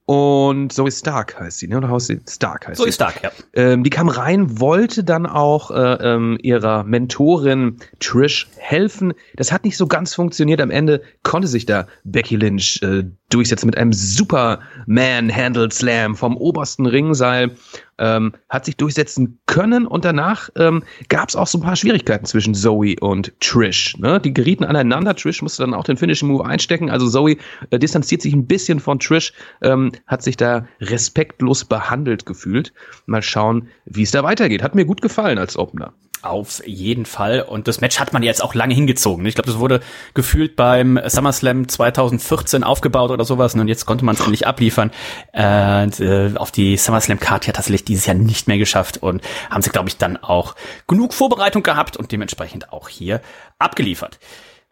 [0.05, 1.77] und Zoe Stark heißt sie, ne?
[1.77, 2.93] Oder Zoe Stark heißt Zoe sie.
[2.93, 3.31] Stark, ja.
[3.53, 9.13] Ähm, die kam rein, wollte dann auch äh, ähm, ihrer Mentorin Trish helfen.
[9.35, 10.61] Das hat nicht so ganz funktioniert.
[10.61, 16.37] Am Ende konnte sich da Becky Lynch äh, durchsetzen mit einem Superman Handle Slam vom
[16.37, 17.51] obersten Ringseil
[17.99, 22.25] ähm, hat sich durchsetzen können und danach ähm, gab es auch so ein paar Schwierigkeiten
[22.25, 23.97] zwischen Zoe und Trish.
[23.97, 24.19] Ne?
[24.19, 25.15] Die gerieten aneinander.
[25.15, 26.89] Trish musste dann auch den Finishing Move einstecken.
[26.89, 27.37] Also Zoe
[27.69, 32.73] äh, distanziert sich ein bisschen von Trish, ähm, hat sich da respektlos behandelt gefühlt.
[33.05, 34.63] Mal schauen, wie es da weitergeht.
[34.63, 35.93] Hat mir gut gefallen als Opener.
[36.21, 37.41] Auf jeden Fall.
[37.41, 39.25] Und das Match hat man jetzt auch lange hingezogen.
[39.25, 39.79] Ich glaube, das wurde
[40.13, 43.55] gefühlt beim SummerSlam 2014 aufgebaut oder sowas.
[43.55, 44.91] Und jetzt konnte man es endlich abliefern.
[45.31, 49.69] Und, äh, auf die SummerSlam-Card hat tatsächlich dieses Jahr nicht mehr geschafft und haben sie,
[49.69, 50.55] glaube ich, dann auch
[50.87, 53.21] genug Vorbereitung gehabt und dementsprechend auch hier
[53.57, 54.19] abgeliefert.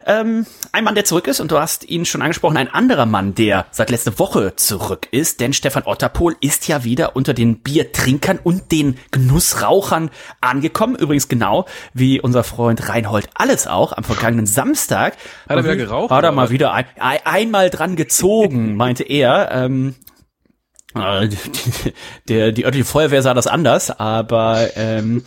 [0.06, 3.34] Ähm, ein Mann, der zurück ist, und du hast ihn schon angesprochen, ein anderer Mann,
[3.34, 8.38] der seit letzter Woche zurück ist, denn Stefan Otterpohl ist ja wieder unter den Biertrinkern
[8.42, 10.94] und den Genussrauchern angekommen.
[10.94, 15.16] Übrigens genau wie unser Freund Reinhold Alles auch am vergangenen Samstag.
[15.48, 16.10] Hat er wieder geraucht?
[16.10, 19.50] Hat er mal wieder ein, ein, einmal dran gezogen, meinte er.
[19.50, 19.96] Ähm,
[20.94, 21.28] äh,
[22.28, 25.24] der, die örtliche Feuerwehr sah das anders, aber ähm,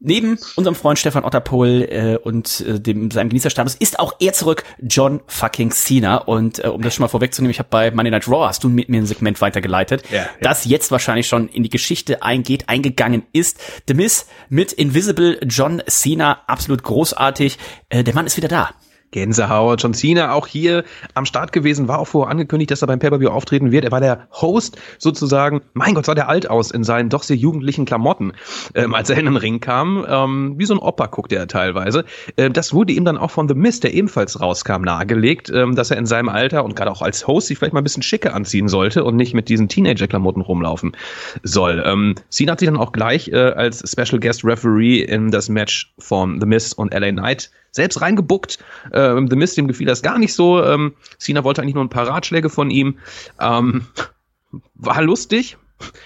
[0.00, 4.62] Neben unserem Freund Stefan Otterpohl äh, und äh, dem seinem Genießerstatus ist auch er zurück,
[4.80, 6.18] John fucking Cena.
[6.18, 8.68] Und äh, um das schon mal vorwegzunehmen, ich habe bei Monday Night Raw hast du
[8.68, 10.28] mit mir ein Segment weitergeleitet, ja, ja.
[10.40, 13.58] das jetzt wahrscheinlich schon in die Geschichte eingeht, eingegangen ist.
[13.88, 17.58] The Miz mit Invisible John Cena, absolut großartig.
[17.88, 18.70] Äh, der Mann ist wieder da.
[19.10, 19.82] Gänsehaut.
[19.82, 23.28] John Cena auch hier am Start gewesen, war auch vorher angekündigt, dass er beim Pay-Per-View
[23.28, 23.84] auftreten wird.
[23.84, 25.62] Er war der Host sozusagen.
[25.72, 28.32] Mein Gott, sah der alt aus in seinen doch sehr jugendlichen Klamotten,
[28.74, 30.04] ähm, als er in den Ring kam.
[30.08, 32.04] Ähm, wie so ein Opa guckte er teilweise.
[32.36, 35.90] Ähm, das wurde ihm dann auch von The Mist, der ebenfalls rauskam, nahegelegt, ähm, dass
[35.90, 38.34] er in seinem Alter und gerade auch als Host sich vielleicht mal ein bisschen schicker
[38.34, 40.96] anziehen sollte und nicht mit diesen Teenager-Klamotten rumlaufen
[41.42, 41.82] soll.
[41.84, 45.92] Ähm, Cena hat sich dann auch gleich äh, als Special Guest Referee in das Match
[45.98, 48.58] von The Mist und LA Knight selbst reingebuckt.
[48.92, 50.62] Ähm, The Mist, dem gefiel das gar nicht so.
[50.62, 52.98] Ähm, Cena wollte eigentlich nur ein paar Ratschläge von ihm.
[53.40, 53.86] Ähm,
[54.74, 55.56] war lustig.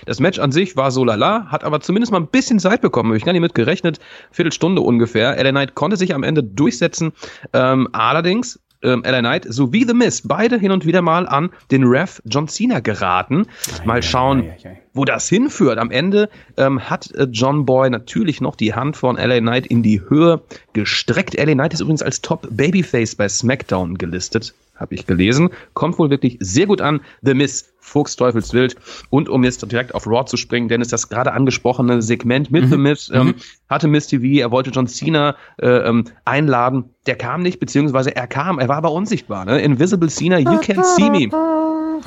[0.04, 3.16] Das Match an sich war so lala, hat aber zumindest mal ein bisschen Zeit bekommen.
[3.16, 5.42] Ich kann nicht mit gerechnet, Viertelstunde ungefähr.
[5.42, 7.12] LA Knight konnte sich am Ende durchsetzen.
[7.54, 11.84] Ähm, allerdings ähm, LA Knight sowie The Miz beide hin und wieder mal an den
[11.84, 13.46] Ref John Cena geraten.
[13.84, 14.52] Mal schauen,
[14.94, 15.78] wo das hinführt.
[15.78, 19.82] Am Ende ähm, hat äh, John Boy natürlich noch die Hand von LA Knight in
[19.82, 20.42] die Höhe
[20.72, 21.34] gestreckt.
[21.34, 25.50] LA Knight ist übrigens als Top Babyface bei SmackDown gelistet habe ich gelesen.
[25.74, 27.00] Kommt wohl wirklich sehr gut an.
[27.22, 28.76] The Miss, Fuchs Teufelswild.
[29.10, 32.66] Und um jetzt direkt auf Raw zu springen, denn ist das gerade angesprochene Segment mit
[32.66, 32.70] mhm.
[32.70, 33.34] The Miss, ähm, mhm.
[33.68, 36.90] hatte Miss TV, er wollte John Cena äh, ähm, einladen.
[37.06, 39.44] Der kam nicht, beziehungsweise er kam, er war aber unsichtbar.
[39.44, 39.60] Ne?
[39.60, 41.30] Invisible Cena, you can't see me.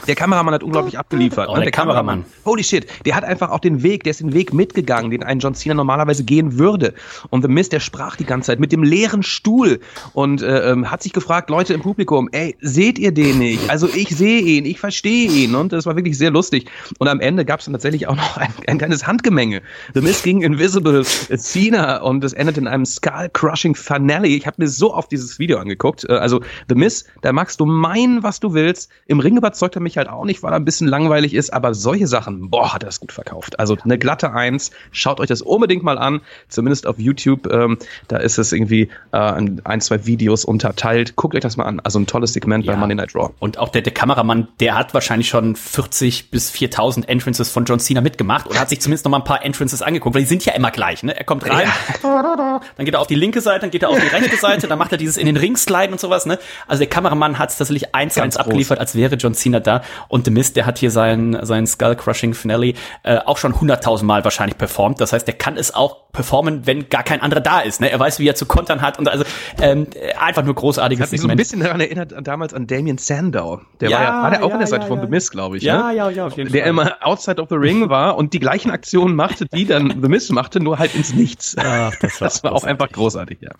[0.07, 1.47] Der Kameramann hat unglaublich abgeliefert.
[1.49, 1.59] Oh, ne?
[1.59, 2.23] der, der Kameramann.
[2.23, 2.25] Kameramann.
[2.45, 2.87] Holy shit.
[3.05, 5.75] Der hat einfach auch den Weg, der ist den Weg mitgegangen, den ein John Cena
[5.75, 6.93] normalerweise gehen würde.
[7.29, 9.79] Und The Mist, der sprach die ganze Zeit mit dem leeren Stuhl
[10.13, 13.69] und äh, ähm, hat sich gefragt, Leute im Publikum, ey, seht ihr den nicht?
[13.69, 15.55] Also ich sehe ihn, ich verstehe ihn.
[15.55, 16.69] Und das war wirklich sehr lustig.
[16.99, 19.61] Und am Ende gab es dann tatsächlich auch noch ein, ein kleines Handgemenge.
[19.93, 24.27] The Mist gegen Invisible Cena und es endet in einem Skull-Crushing Finale.
[24.27, 26.05] Ich habe mir so oft dieses Video angeguckt.
[26.09, 28.89] Äh, also The Mist, da magst du meinen, was du willst.
[29.07, 31.73] Im Ring überzeugt er mich halt auch nicht, weil er ein bisschen langweilig ist, aber
[31.73, 33.59] solche Sachen, boah, hat er es gut verkauft.
[33.59, 38.17] Also eine glatte Eins, schaut euch das unbedingt mal an, zumindest auf YouTube, ähm, da
[38.17, 41.15] ist es irgendwie äh, in ein, zwei Videos unterteilt.
[41.15, 42.73] Guckt euch das mal an, also ein tolles Segment ja.
[42.73, 43.33] bei Monday Night Raw.
[43.39, 47.79] Und auch der, der Kameramann, der hat wahrscheinlich schon 40 bis 4000 Entrances von John
[47.79, 50.45] Cena mitgemacht oder hat sich zumindest noch mal ein paar Entrances angeguckt, weil die sind
[50.45, 51.15] ja immer gleich, ne?
[51.15, 51.67] Er kommt rein,
[52.03, 52.61] ja.
[52.77, 54.79] dann geht er auf die linke Seite, dann geht er auf die rechte Seite, dann
[54.79, 56.39] macht er dieses in den Ring sliden und sowas, ne?
[56.67, 59.81] Also der Kameramann hat es tatsächlich eins zu eins abgeliefert, als wäre John Cena da
[60.07, 62.73] und The Mist, der hat hier sein, sein Skull-Crushing Finale
[63.03, 65.01] äh, auch schon hunderttausend Mal wahrscheinlich performt.
[65.01, 67.81] Das heißt, der kann es auch performen, wenn gar kein anderer da ist.
[67.81, 67.91] Ne?
[67.91, 69.25] Er weiß, wie er zu kontern hat und also
[69.61, 69.87] ähm,
[70.19, 73.61] einfach nur großartiges hat mich so ein bisschen daran erinnert damals an Damien Sandow.
[73.79, 75.31] Der ja, war ja, war der auch ja, an der Seite ja, von The Mist,
[75.31, 75.63] glaube ich.
[75.63, 75.95] Ja, ne?
[75.95, 76.73] ja, ja, auf jeden der Fall.
[76.73, 80.07] Der immer outside of the ring war und die gleichen Aktionen machte, die dann The
[80.07, 81.55] Mist machte, nur halt ins Nichts.
[81.57, 83.51] Ach, das war, das war auch einfach großartig, ja.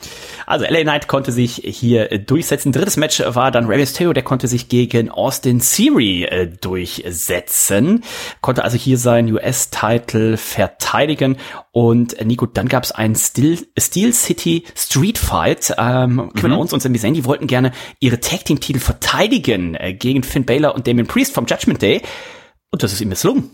[0.45, 2.71] Also LA Knight konnte sich hier durchsetzen.
[2.71, 8.03] Drittes Match war dann Rey Mysterio, der konnte sich gegen Austin Theory äh, durchsetzen,
[8.41, 11.37] konnte also hier seinen US-Title verteidigen
[11.71, 15.73] und äh, Nico, dann gab es einen Steel, Steel City Street Fight.
[15.77, 16.57] Ähm, Kevin mhm.
[16.57, 20.45] Owens und Sami Zayn, die wollten gerne ihre Tag Team Titel verteidigen äh, gegen Finn
[20.45, 22.01] Balor und Damien Priest vom Judgment Day
[22.71, 23.49] und das ist ihm misslungen.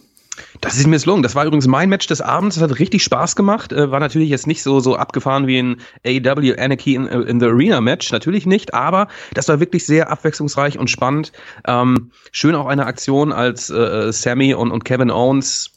[0.62, 1.24] Das ist misslungen.
[1.24, 2.56] Das war übrigens mein Match des Abends.
[2.56, 3.74] Das hat richtig Spaß gemacht.
[3.74, 7.48] Äh, war natürlich jetzt nicht so, so abgefahren wie ein AEW Anarchy in, in, the
[7.48, 8.12] Arena Match.
[8.12, 8.74] Natürlich nicht.
[8.74, 11.32] Aber das war wirklich sehr abwechslungsreich und spannend.
[11.68, 15.71] Ähm, schön auch eine Aktion, als äh, Sammy und, und Kevin Owens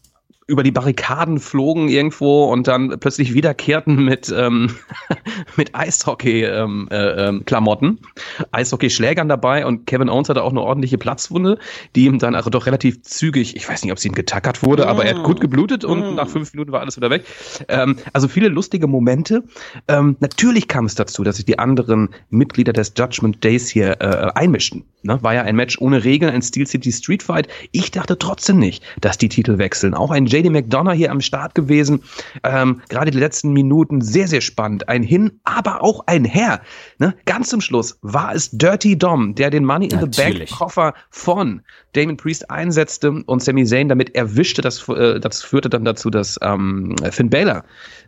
[0.46, 4.74] über die Barrikaden flogen irgendwo und dann plötzlich wiederkehrten mit ähm,
[5.56, 8.02] mit Eishockey-Klamotten, ähm, äh,
[8.42, 11.58] ähm, Eishockey-Schlägern dabei und Kevin Owens hatte auch eine ordentliche Platzwunde,
[11.96, 14.84] die ihm dann also doch relativ zügig, ich weiß nicht, ob sie ihm getackert wurde,
[14.84, 14.88] mm.
[14.88, 16.14] aber er hat gut geblutet und mm.
[16.14, 17.24] nach fünf Minuten war alles wieder weg.
[17.68, 19.44] Ähm, also viele lustige Momente.
[19.88, 24.30] Ähm, natürlich kam es dazu, dass sich die anderen Mitglieder des Judgment Days hier äh,
[24.34, 24.84] einmischten.
[25.04, 25.22] Ne?
[25.22, 27.48] War ja ein Match ohne Regeln, ein Steel City Street Fight.
[27.72, 29.94] Ich dachte trotzdem nicht, dass die Titel wechseln.
[29.94, 32.02] Auch ein JD McDonough hier am Start gewesen.
[32.42, 34.88] Ähm, Gerade die letzten Minuten sehr, sehr spannend.
[34.88, 36.60] Ein Hin, aber auch ein Her.
[36.98, 37.14] Ne?
[37.24, 40.16] Ganz zum Schluss war es Dirty Dom, der den Money in Natürlich.
[40.16, 44.62] the Bank Koffer von Damon Priest einsetzte und Sami Zayn damit erwischte.
[44.62, 47.64] Das, äh, das führte dann dazu, dass ähm, Finn Balor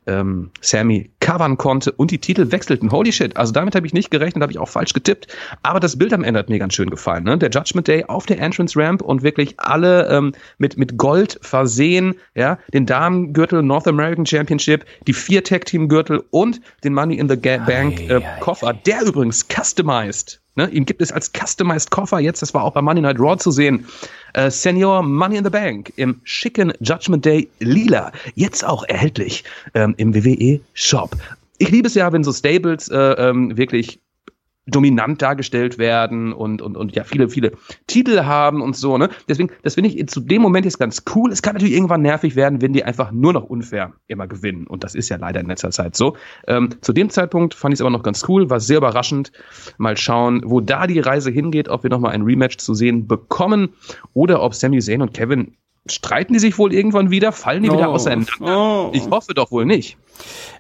[0.07, 2.91] ähm, Sammy covern konnte und die Titel wechselten.
[2.91, 5.29] Holy shit, also damit habe ich nicht gerechnet, habe ich auch falsch getippt.
[5.63, 7.25] Aber das Bild am Ende hat mir ganz schön gefallen.
[7.25, 7.39] Ne?
[7.39, 12.15] Der Judgment Day auf der Entrance Ramp und wirklich alle ähm, mit, mit Gold versehen,
[12.35, 17.29] ja, den Damengürtel North American Championship, die vier Tag Team Gürtel und den Money in
[17.29, 20.69] the Bank äh, Koffer, der übrigens customized Ne?
[20.71, 23.51] Ihn gibt es als Customized Koffer jetzt, das war auch bei Money Night Raw zu
[23.51, 23.87] sehen.
[24.33, 28.13] Äh, Senior Money in the Bank im schicken Judgment Day Lila.
[28.35, 31.17] Jetzt auch erhältlich ähm, im WWE Shop.
[31.59, 34.01] Ich liebe es ja, wenn so Stables äh, ähm, wirklich
[34.67, 37.53] dominant dargestellt werden und, und, und ja viele, viele
[37.87, 39.09] Titel haben und so, ne?
[39.29, 41.31] Deswegen, das finde ich zu dem Moment jetzt ganz cool.
[41.31, 44.67] Es kann natürlich irgendwann nervig werden, wenn die einfach nur noch unfair immer gewinnen.
[44.67, 46.17] Und das ist ja leider in letzter Zeit so.
[46.49, 49.33] Ähm, zu dem Zeitpunkt fand ich es aber noch ganz cool, war sehr überraschend.
[49.79, 53.71] Mal schauen, wo da die Reise hingeht, ob wir nochmal ein Rematch zu sehen bekommen
[54.15, 55.57] oder ob Sami Zayn und Kevin
[55.91, 57.33] streiten die sich wohl irgendwann wieder?
[57.33, 57.75] Fallen die oh.
[57.75, 58.33] wieder auseinander?
[58.41, 58.91] Oh.
[58.93, 59.97] Ich hoffe doch wohl nicht.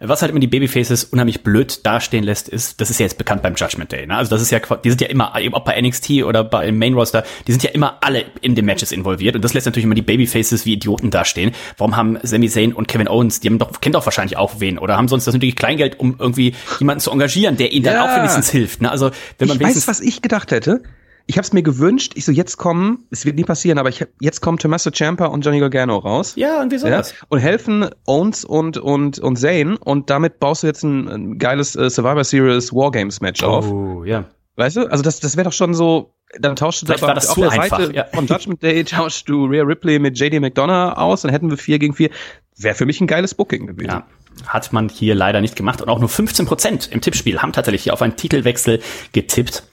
[0.00, 3.42] Was halt immer die Babyfaces unheimlich blöd dastehen lässt, ist, das ist ja jetzt bekannt
[3.42, 4.06] beim Judgment Day.
[4.06, 4.16] Ne?
[4.16, 7.24] Also das ist ja, die sind ja immer, ob bei NXT oder bei Main Roster,
[7.46, 10.02] die sind ja immer alle in den Matches involviert und das lässt natürlich immer die
[10.02, 11.52] Babyfaces wie Idioten dastehen.
[11.78, 14.78] Warum haben Sami Zayn und Kevin Owens, die haben doch, kennen doch wahrscheinlich auch wen
[14.78, 17.92] oder haben sonst das natürlich Kleingeld, um irgendwie jemanden zu engagieren, der ihnen ja.
[17.94, 18.82] dann auch wenigstens hilft.
[18.82, 18.90] Ne?
[18.90, 20.82] Also wenn man ich weiß, was ich gedacht hätte
[21.26, 22.12] ich habe es mir gewünscht.
[22.14, 25.44] Ich so, jetzt kommen, es wird nie passieren, aber ich, jetzt kommen Tommaso Ciampa und
[25.44, 26.34] Johnny Gargano raus.
[26.36, 27.14] Ja, und wieso ja, das?
[27.28, 31.74] Und helfen Owens und, und, und Zane und damit baust du jetzt ein, ein geiles
[31.74, 33.68] äh, Survivor Series Wargames Match auf.
[33.70, 34.24] Oh, ja.
[34.54, 34.86] Weißt du?
[34.90, 37.80] Also das, das wäre doch schon so, dann tauscht du das auf zu der einfach,
[37.80, 38.04] Seite ja.
[38.12, 41.78] von Judgment Day tauscht du Rhea Ripley mit JD McDonough aus, dann hätten wir 4
[41.78, 42.10] gegen 4.
[42.58, 43.90] Wäre für mich ein geiles Booking gewesen.
[43.90, 44.06] Ja,
[44.46, 47.82] hat man hier leider nicht gemacht und auch nur 15 Prozent im Tippspiel haben tatsächlich
[47.82, 48.80] hier auf einen Titelwechsel
[49.12, 49.64] getippt.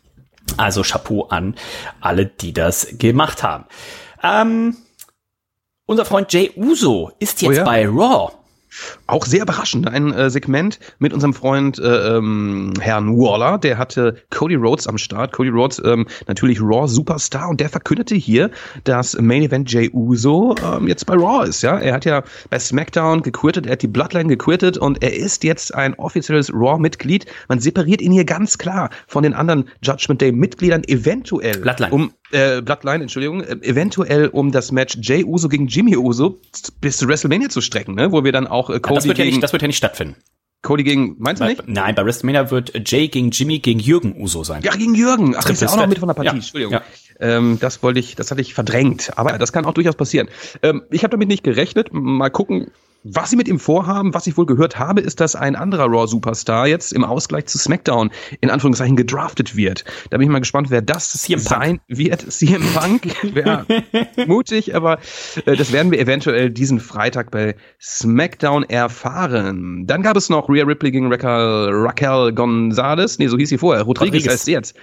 [0.57, 1.55] Also Chapeau an
[2.01, 3.65] alle, die das gemacht haben.
[4.21, 4.77] Ähm,
[5.85, 7.63] unser Freund Jay Uso ist jetzt Oh ja.
[7.63, 8.31] bei Raw.
[9.07, 14.15] Auch sehr überraschend, ein äh, Segment mit unserem Freund äh, ähm, Herrn Waller, der hatte
[14.29, 15.31] Cody Rhodes am Start.
[15.33, 18.49] Cody Rhodes ähm, natürlich Raw Superstar und der verkündete hier,
[18.83, 21.61] dass Main Event Jay Uso ähm, jetzt bei Raw ist.
[21.61, 25.43] Ja, er hat ja bei SmackDown gequittet, er hat die Bloodline gequittet und er ist
[25.43, 27.25] jetzt ein offizielles Raw-Mitglied.
[27.47, 31.91] Man separiert ihn hier ganz klar von den anderen Judgment Day-Mitgliedern eventuell Bloodline.
[31.91, 36.39] um äh, Bloodline, Entschuldigung, äh, eventuell um das Match Jay Uso gegen Jimmy Uso
[36.81, 38.11] bis zu WrestleMania zu strecken, ne?
[38.11, 39.77] wo wir dann auch äh, Cody Das wird, ja gegen nicht, das wird ja nicht
[39.77, 40.15] stattfinden.
[40.63, 41.67] Cody gegen, meinst du Bei, nicht?
[41.67, 44.63] nein, bei WrestleMania wird Jay gegen Jimmy gegen Jürgen Uso sein.
[44.63, 45.35] Ja, gegen Jürgen.
[45.37, 46.27] Ach, das ist ja auch noch mit von der Partie.
[46.29, 46.33] Ja.
[46.33, 46.73] Entschuldigung.
[46.73, 46.81] Ja.
[47.19, 49.11] Ähm, das wollte ich, das hatte ich verdrängt.
[49.17, 50.29] Aber das kann auch durchaus passieren.
[50.63, 51.89] Ähm, ich habe damit nicht gerechnet.
[51.91, 52.71] Mal gucken,
[53.03, 54.13] was sie mit ihm vorhaben.
[54.13, 58.11] Was ich wohl gehört habe, ist, dass ein anderer Raw-Superstar jetzt im Ausgleich zu SmackDown
[58.39, 59.83] in Anführungszeichen gedraftet wird.
[60.09, 61.49] Da bin ich mal gespannt, wer das CM Punk.
[61.49, 62.21] sein wird.
[62.31, 63.07] CM Punk.
[63.35, 63.65] Wäre
[64.27, 64.99] mutig, aber
[65.45, 69.85] äh, das werden wir eventuell diesen Freitag bei SmackDown erfahren.
[69.85, 73.19] Dann gab es noch Rhea Ripley gegen Raquel, Raquel Gonzalez.
[73.19, 73.83] Nee, so hieß sie vorher.
[73.83, 74.33] Rodriguez, Rodriguez.
[74.33, 74.75] heißt sie jetzt.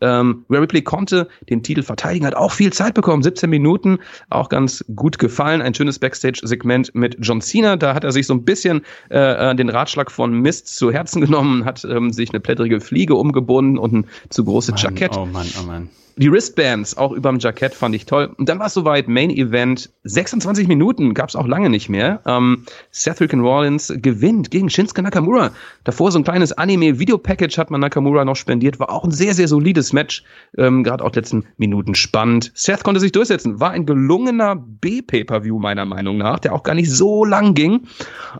[0.00, 3.98] Ähm, Rhea Ripley konnte den Titel verteidigen, hat auch viel Zeit bekommen, 17 Minuten,
[4.30, 5.62] auch ganz gut gefallen.
[5.62, 7.76] Ein schönes Backstage-Segment mit John Cena.
[7.76, 11.20] Da hat er sich so ein bisschen äh, äh, den Ratschlag von Mist zu Herzen
[11.20, 15.16] genommen, hat ähm, sich eine plättrige Fliege umgebunden und ein zu großes Jackett.
[15.16, 15.88] Oh Mann, oh Mann.
[16.16, 18.34] Die Wristbands auch überm Jackett fand ich toll.
[18.36, 22.20] Und dann war es soweit, Main Event, 26 Minuten, gab es auch lange nicht mehr.
[22.26, 25.52] Ähm, Seth Freakin' Rollins gewinnt gegen Shinsuke Nakamura.
[25.84, 28.78] Davor so ein kleines Anime-Video-Package hat man Nakamura noch spendiert.
[28.78, 30.22] War auch ein sehr, sehr solides Match.
[30.58, 32.52] Ähm, Gerade auch letzten Minuten spannend.
[32.54, 33.60] Seth konnte sich durchsetzen.
[33.60, 37.86] War ein gelungener B-Pay-Per-View meiner Meinung nach, der auch gar nicht so lang ging.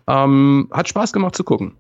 [0.06, 1.72] Ähm, hat Spaß gemacht zu gucken.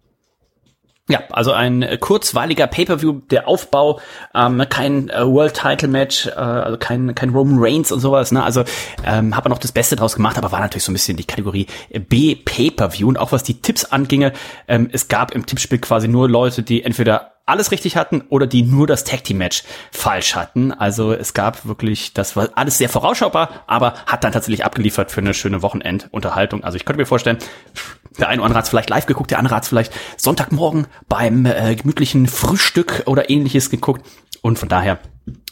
[1.12, 4.00] Ja, also ein äh, kurzweiliger Pay-per-View, der Aufbau,
[4.34, 8.32] ähm, kein äh, World Title Match, äh, also kein kein Roman Reigns und sowas.
[8.32, 8.42] Ne?
[8.42, 8.64] Also
[9.04, 11.24] ähm, hat man noch das Beste draus gemacht, aber war natürlich so ein bisschen die
[11.24, 14.32] Kategorie äh, B Pay-per-View und auch was die Tipps anginge,
[14.68, 18.62] ähm, es gab im Tippspiel quasi nur Leute, die entweder alles richtig hatten oder die
[18.62, 20.72] nur das Tag Team Match falsch hatten.
[20.72, 25.20] Also es gab wirklich, das war alles sehr vorausschaubar, aber hat dann tatsächlich abgeliefert für
[25.20, 26.64] eine schöne Wochenendunterhaltung.
[26.64, 27.38] Also ich könnte mir vorstellen,
[28.18, 30.86] der eine oder andere hat es vielleicht live geguckt, der andere hat es vielleicht Sonntagmorgen
[31.08, 34.06] beim äh, gemütlichen Frühstück oder ähnliches geguckt.
[34.42, 34.98] Und von daher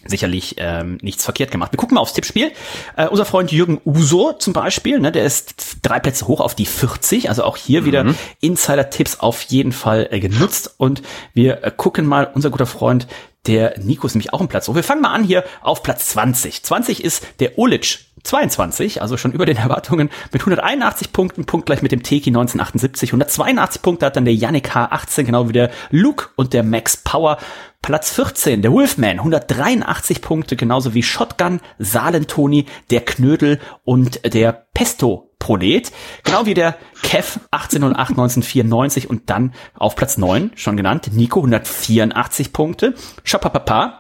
[0.06, 1.72] sicherlich ähm, nichts verkehrt gemacht.
[1.72, 2.52] Wir gucken mal aufs Tippspiel.
[2.96, 6.66] Äh, unser Freund Jürgen Uso zum Beispiel, ne, der ist drei Plätze hoch auf die
[6.66, 7.28] 40.
[7.28, 10.74] Also auch hier wieder Insider-Tipps auf jeden Fall äh, genutzt.
[10.78, 11.02] Und
[11.34, 13.06] wir äh, gucken mal, unser guter Freund,
[13.46, 14.74] der Nico ist nämlich auch im Platz hoch.
[14.74, 16.62] Wir fangen mal an hier auf Platz 20.
[16.62, 21.92] 20 ist der Olic 22, also schon über den Erwartungen mit 181 Punkten, punktgleich mit
[21.92, 23.10] dem Teki 1978.
[23.10, 27.38] 182 Punkte hat dann der Yannick H18, genau wie der Luke und der Max Power.
[27.82, 35.30] Platz 14, der Wolfman, 183 Punkte, genauso wie Shotgun, Salentoni, der Knödel und der Pesto
[35.38, 35.90] Prolet,
[36.22, 42.52] genau wie der Kev 1808 1994 und dann auf Platz 9, schon genannt, Nico 184
[42.52, 43.99] Punkte, Shopapapa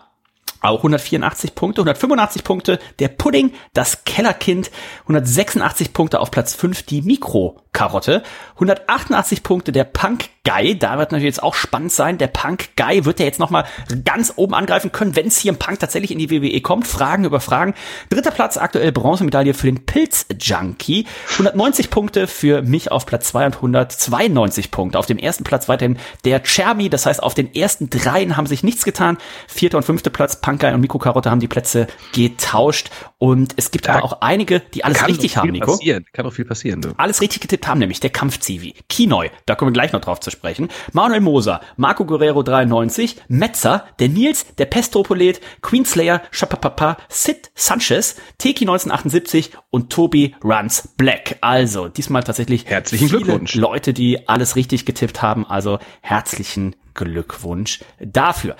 [0.60, 4.70] auch 184 Punkte, 185 Punkte der Pudding, das Kellerkind,
[5.02, 8.22] 186 Punkte auf Platz 5 die Mikrokarotte,
[8.54, 13.04] 188 Punkte der Punk Guy, da wird natürlich jetzt auch spannend sein, der Punk Guy
[13.04, 13.64] wird ja jetzt nochmal
[14.04, 17.24] ganz oben angreifen können, wenn es hier im Punk tatsächlich in die WWE kommt, Fragen
[17.24, 17.74] über Fragen.
[18.08, 23.46] Dritter Platz, aktuell Bronzemedaille für den Pilz Junkie, 190 Punkte für mich auf Platz 2
[23.46, 24.98] und 192 Punkte.
[24.98, 28.62] Auf dem ersten Platz weiterhin der Chermi, das heißt auf den ersten dreien haben sich
[28.62, 33.70] nichts getan, vierter und fünfter Platz Punker und Mikrokarotte haben die Plätze getauscht und es
[33.70, 35.72] gibt Da aber auch einige, die alles richtig haben, Nico.
[35.72, 36.06] Passieren.
[36.14, 36.94] Kann doch viel passieren, du.
[36.96, 40.30] Alles richtig getippt haben, nämlich der Kampfzivi, Kinoi, da kommen wir gleich noch drauf zu
[40.30, 48.16] sprechen, Manuel Moser, Marco Guerrero 93, Metzer, der Nils, der Pestropolet, Queenslayer, Chapapapa, Sid Sanchez,
[48.38, 51.36] Teki 1978 und Tobi Runs Black.
[51.42, 53.54] Also diesmal tatsächlich Herzlichen viele Glückwunsch.
[53.54, 58.56] Leute, die alles richtig getippt haben, also herzlichen Glückwunsch dafür.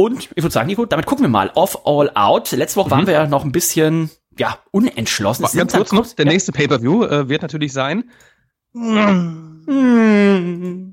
[0.00, 2.52] Und ich würde sagen, Nico, damit gucken wir mal auf All Out.
[2.52, 4.08] Letzte Woche waren wir ja noch ein bisschen
[4.38, 5.44] ja, unentschlossen.
[5.52, 5.58] Mhm.
[5.58, 6.32] Ganz kurz noch, der ja.
[6.32, 8.04] nächste Pay-Per-View äh, wird natürlich sein.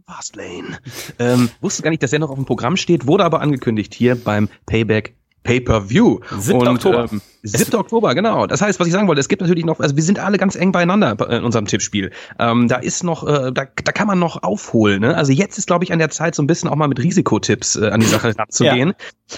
[0.06, 0.78] Fastlane.
[1.20, 4.22] ähm, wusste gar nicht, dass er noch auf dem Programm steht, wurde aber angekündigt hier
[4.22, 5.16] beim Payback
[5.48, 6.20] Pay-per-View.
[6.40, 6.68] 7.
[6.68, 7.08] Oktober.
[7.10, 7.80] Ähm, 7.
[7.80, 8.48] Oktober, genau.
[8.48, 10.56] Das heißt, was ich sagen wollte, es gibt natürlich noch, also wir sind alle ganz
[10.58, 12.12] eng beieinander in unserem Tippspiel.
[12.38, 15.02] Ähm, da ist noch, äh, da, da kann man noch aufholen.
[15.02, 15.16] Ne?
[15.16, 17.78] Also jetzt ist, glaube ich, an der Zeit, so ein bisschen auch mal mit Risikotipps
[17.78, 18.94] äh, an die Sache ranzugehen.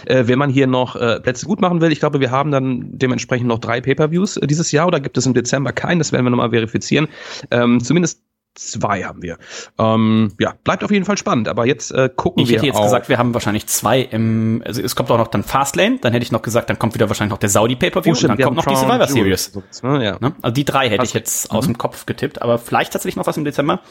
[0.08, 0.16] ja.
[0.16, 2.98] äh, wenn man hier noch äh, Plätze gut machen will, ich glaube, wir haben dann
[2.98, 6.26] dementsprechend noch drei Pay-per-Views äh, dieses Jahr oder gibt es im Dezember keinen, das werden
[6.26, 7.08] wir nochmal verifizieren.
[7.52, 8.24] Ähm, zumindest
[8.60, 9.38] zwei haben wir.
[9.78, 11.48] Ähm, ja, bleibt auf jeden Fall spannend.
[11.48, 12.58] Aber jetzt äh, gucken ich wir.
[12.58, 14.62] Ich hätte jetzt gesagt, wir haben wahrscheinlich zwei im.
[14.66, 16.00] Also es kommt auch noch dann Fastlane.
[16.02, 18.28] Dann hätte ich noch gesagt, dann kommt wieder wahrscheinlich noch der Saudi Pay-per-View Oh, und
[18.28, 19.52] dann kommt noch die Survivor Series.
[19.84, 20.04] Ne?
[20.04, 20.18] Ja.
[20.20, 20.34] Ne?
[20.42, 22.42] Also die drei hätte Hast ich jetzt aus dem Kopf getippt.
[22.42, 23.82] Aber vielleicht tatsächlich noch was im Dezember.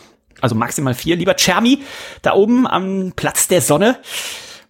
[0.41, 1.17] Also maximal vier.
[1.17, 1.83] Lieber Chermi,
[2.23, 3.99] da oben am Platz der Sonne.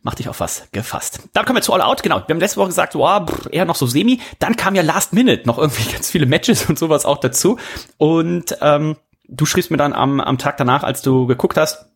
[0.03, 1.21] Mach dich auf was gefasst.
[1.33, 2.03] Dann kommen wir zu All Out.
[2.03, 2.23] Genau.
[2.27, 4.21] Wir haben letzte Woche gesagt, wow, pff, eher noch so semi.
[4.39, 7.59] Dann kam ja Last Minute noch irgendwie ganz viele Matches und sowas auch dazu.
[7.97, 8.97] Und ähm,
[9.29, 11.87] du schriebst mir dann am, am Tag danach, als du geguckt hast,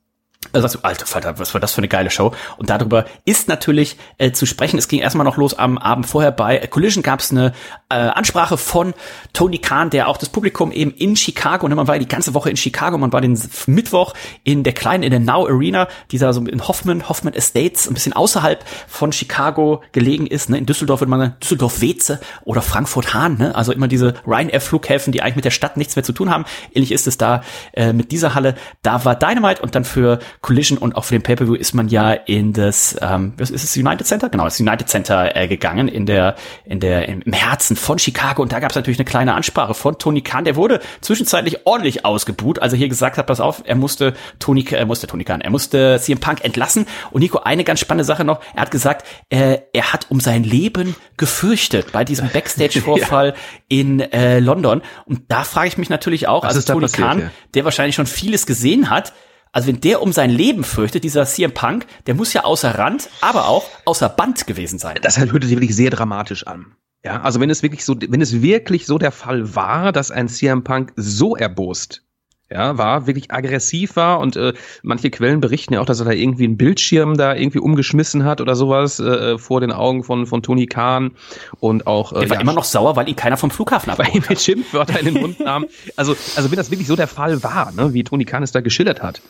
[0.50, 2.32] da sagst du, alter Falter, was war das für eine geile Show?
[2.56, 4.76] Und darüber ist natürlich äh, zu sprechen.
[4.76, 7.52] Es ging erstmal noch los am Abend vorher bei Collision gab es eine
[7.88, 8.92] äh, Ansprache von
[9.32, 12.50] Tony Khan, der auch das Publikum eben in Chicago, und man war die ganze Woche
[12.50, 16.32] in Chicago, man war den Mittwoch in der kleinen, in der Now Arena, die da
[16.32, 20.50] so in Hoffman, Hoffman Estates, ein bisschen außerhalb von Chicago gelegen ist.
[20.50, 20.58] Ne?
[20.58, 23.54] In Düsseldorf würde man sagen, Düsseldorf-Weze oder Frankfurt-Hahn, ne?
[23.54, 26.44] also immer diese Ryanair-Flughäfen, die eigentlich mit der Stadt nichts mehr zu tun haben.
[26.74, 28.54] Ähnlich ist es da äh, mit dieser Halle.
[28.82, 32.12] Da war Dynamite und dann für Collision und auch für den Pay-Per-View ist man ja
[32.12, 34.28] in das, ähm, was ist es, United Center?
[34.28, 38.42] Genau, das United Center äh, gegangen, in der, in der, im Herzen von Chicago.
[38.42, 40.44] Und da gab es natürlich eine kleine Ansprache von Tony Khan.
[40.44, 44.64] Der wurde zwischenzeitlich ordentlich ausgebuht, als er hier gesagt hat, pass auf, er musste Tony,
[44.70, 46.86] er musste Tony Khan, er musste CM Punk entlassen.
[47.10, 50.44] Und Nico, eine ganz spannende Sache noch, er hat gesagt, äh, er hat um sein
[50.44, 53.34] Leben gefürchtet bei diesem Backstage-Vorfall ja.
[53.68, 54.82] in äh, London.
[55.04, 57.30] Und da frage ich mich natürlich auch, was also Tony passiert, Khan, ja?
[57.54, 59.12] der wahrscheinlich schon vieles gesehen hat,
[59.52, 63.10] also wenn der um sein Leben fürchtet, dieser CM Punk, der muss ja außer Rand,
[63.20, 64.98] aber auch außer Band gewesen sein.
[65.02, 66.74] Das hört sich wirklich sehr dramatisch an.
[67.04, 70.28] Ja, also wenn es wirklich so, wenn es wirklich so der Fall war, dass ein
[70.28, 72.04] CM Punk so erbost
[72.52, 76.12] ja, war, wirklich aggressiv war und äh, manche Quellen berichten ja auch, dass er da
[76.12, 80.42] irgendwie einen Bildschirm da irgendwie umgeschmissen hat oder sowas äh, vor den Augen von, von
[80.42, 81.12] Tony Khan
[81.60, 82.12] und auch.
[82.12, 84.28] Äh, Der war ja, immer noch sauer, weil ihn keiner vom Flughafen weil abgeholt ihm
[84.28, 85.66] mit Schimpfwörter in den Mund nahm.
[85.96, 88.60] Also, also wenn das wirklich so der Fall war, ne, wie Tony Khan es da
[88.60, 89.22] geschildert hat,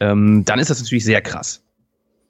[0.00, 1.63] ähm, dann ist das natürlich sehr krass.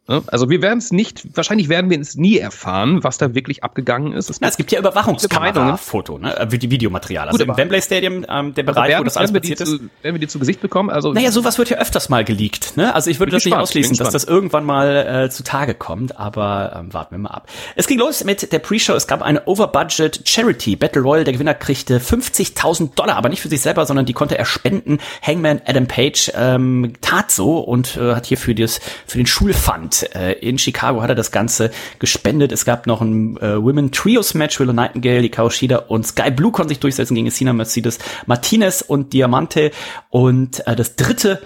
[0.06, 0.22] Ne?
[0.26, 4.12] Also wir werden es nicht, wahrscheinlich werden wir es nie erfahren, was da wirklich abgegangen
[4.12, 4.28] ist.
[4.28, 4.78] Es Na, es gibt ja.
[4.78, 6.36] Überwachungskamera-Foto, ne?
[6.36, 7.28] äh, die Videomaterial.
[7.28, 9.70] Also Gut, im Wembley Stadium, ähm, der Bereich, werden, wo das alles passiert ist.
[9.70, 10.90] zu, werden wir die zu Gesicht bekommen?
[10.90, 12.76] Also Naja, sowas wird ja öfters mal geleakt.
[12.76, 12.94] Ne?
[12.94, 16.92] Also ich würde das nicht ausschließen, dass das irgendwann mal äh, zutage kommt, aber ähm,
[16.92, 17.48] warten wir mal ab.
[17.74, 18.92] Es ging los mit der Pre-Show.
[18.92, 21.24] Es gab eine Overbudget Charity Battle Royal.
[21.24, 24.98] Der Gewinner kriegte 50.000 Dollar, aber nicht für sich selber, sondern die konnte er spenden.
[25.22, 29.93] Hangman Adam Page ähm, tat so und äh, hat hier für, das, für den Schulfund
[30.02, 32.52] äh, in Chicago hat er das Ganze gespendet.
[32.52, 34.60] Es gab noch ein äh, Women Trios Match.
[34.60, 39.12] Willow Nightingale, Hikaru Shida und Sky Blue konnten sich durchsetzen gegen Sina Mercedes Martinez und
[39.12, 39.70] Diamante.
[40.10, 41.40] Und äh, das dritte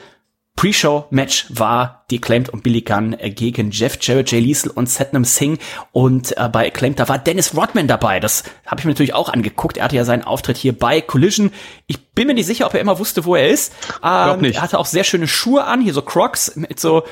[0.59, 5.25] Pre-Show-Match war die Acclaimed und Billy Gunn äh, gegen Jeff Jarrett, Jay Liesel und Satnam
[5.25, 5.62] Singh.
[5.92, 8.18] Und äh, bei Acclaimed, da war Dennis Rodman dabei.
[8.18, 9.77] Das habe ich mir natürlich auch angeguckt.
[9.77, 11.53] Er hatte ja seinen Auftritt hier bei Collision.
[11.87, 13.73] Ich bin mir nicht sicher, ob er immer wusste, wo er ist.
[14.03, 14.57] Ähm, nicht.
[14.57, 17.05] Er hatte auch sehr schöne Schuhe an, hier so Crocs mit so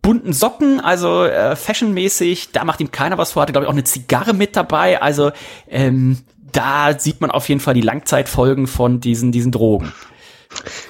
[0.00, 2.52] bunten Socken, also äh, fashionmäßig.
[2.52, 3.42] Da macht ihm keiner was vor.
[3.42, 5.02] Hatte, glaube ich, auch eine Zigarre mit dabei.
[5.02, 5.32] Also
[5.68, 9.92] ähm, da sieht man auf jeden Fall die Langzeitfolgen von diesen, diesen Drogen.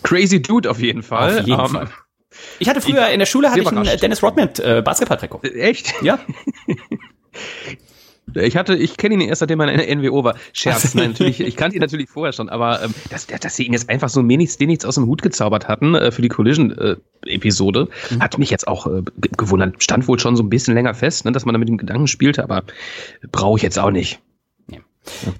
[0.02, 1.40] Crazy Dude auf jeden Fall.
[1.40, 1.88] Auf jeden Ähm, Fall.
[2.58, 4.02] Ich hatte früher in der Schule hatte ich ein überrascht.
[4.02, 5.40] Dennis Rodman äh, Basketball-Trikot.
[5.42, 5.94] Echt?
[6.02, 6.18] Ja,
[8.34, 10.34] Ich hatte, ich kenne ihn erst seitdem er in der NWO war.
[10.52, 13.72] Scherz, nein, natürlich, ich kannte ihn natürlich vorher schon, aber ähm, dass, dass sie ihn
[13.72, 18.20] jetzt einfach so mir nichts, aus dem Hut gezaubert hatten äh, für die Collision-Episode, Mhm.
[18.22, 19.80] hat mich jetzt auch äh, ge- gewundert.
[19.82, 22.08] Stand wohl schon so ein bisschen länger fest, ne, dass man da mit dem Gedanken
[22.08, 22.64] spielte, aber
[23.30, 24.18] brauche ich jetzt auch nicht.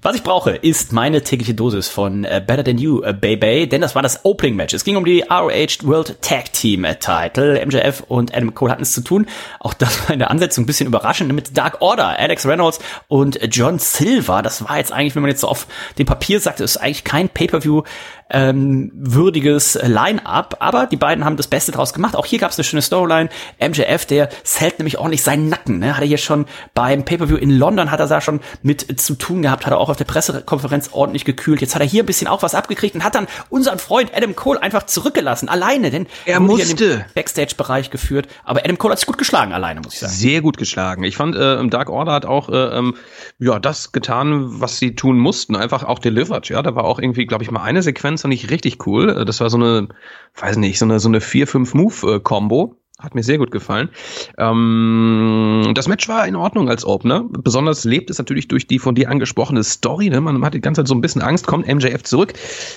[0.02, 3.80] Was ich brauche, ist meine tägliche Dosis von äh, Better Than You, äh, Baby, denn
[3.80, 4.74] das war das Opening Match.
[4.74, 7.64] Es ging um die ROH World Tag Team äh, Title.
[7.64, 9.26] MJF und Adam Cole hatten es zu tun.
[9.60, 13.38] Auch das war in der Ansetzung ein bisschen überraschend mit Dark Order, Alex Reynolds und
[13.54, 14.42] John Silver.
[14.42, 15.66] Das war jetzt eigentlich, wenn man jetzt so auf
[15.98, 17.82] dem Papier sagt, ist eigentlich kein Pay-Per-View
[18.30, 22.16] ähm, würdiges Line-Up, aber die beiden haben das Beste draus gemacht.
[22.16, 23.28] Auch hier gab es eine schöne Storyline.
[23.60, 25.78] MJF, der zählt nämlich ordentlich seinen Nacken.
[25.78, 25.96] Ne?
[25.96, 29.42] Hat er hier schon beim Pay-Per-View in London hat er da schon mit zu tun
[29.42, 31.60] gehabt, gehabt, hat er auch auf der Pressekonferenz ordentlich gekühlt.
[31.60, 34.36] Jetzt hat er hier ein bisschen auch was abgekriegt und hat dann unseren Freund Adam
[34.36, 38.28] Cole einfach zurückgelassen, alleine, denn er musste Backstage-Bereich geführt.
[38.44, 40.12] Aber Adam Cole hat sich gut geschlagen, alleine, muss ich sagen.
[40.12, 41.02] Sehr gut geschlagen.
[41.04, 42.94] Ich fand, äh, ähm, Dark Order hat auch äh, ähm,
[43.38, 45.56] ja, das getan, was sie tun mussten.
[45.56, 46.48] Einfach auch delivered.
[46.48, 49.10] Ja, da war auch irgendwie, glaube ich, mal eine Sequenz, fand ich richtig cool.
[49.10, 49.88] Äh, das war so eine,
[50.36, 53.90] weiß nicht, so eine, so eine 4-5-Move-Kombo hat mir sehr gut gefallen.
[54.38, 57.26] Ähm, das Match war in Ordnung als Opener.
[57.28, 60.08] Besonders lebt es natürlich durch die von dir angesprochene Story.
[60.08, 60.22] Ne?
[60.22, 62.32] Man hat die ganze Zeit so ein bisschen Angst, kommt MJF zurück.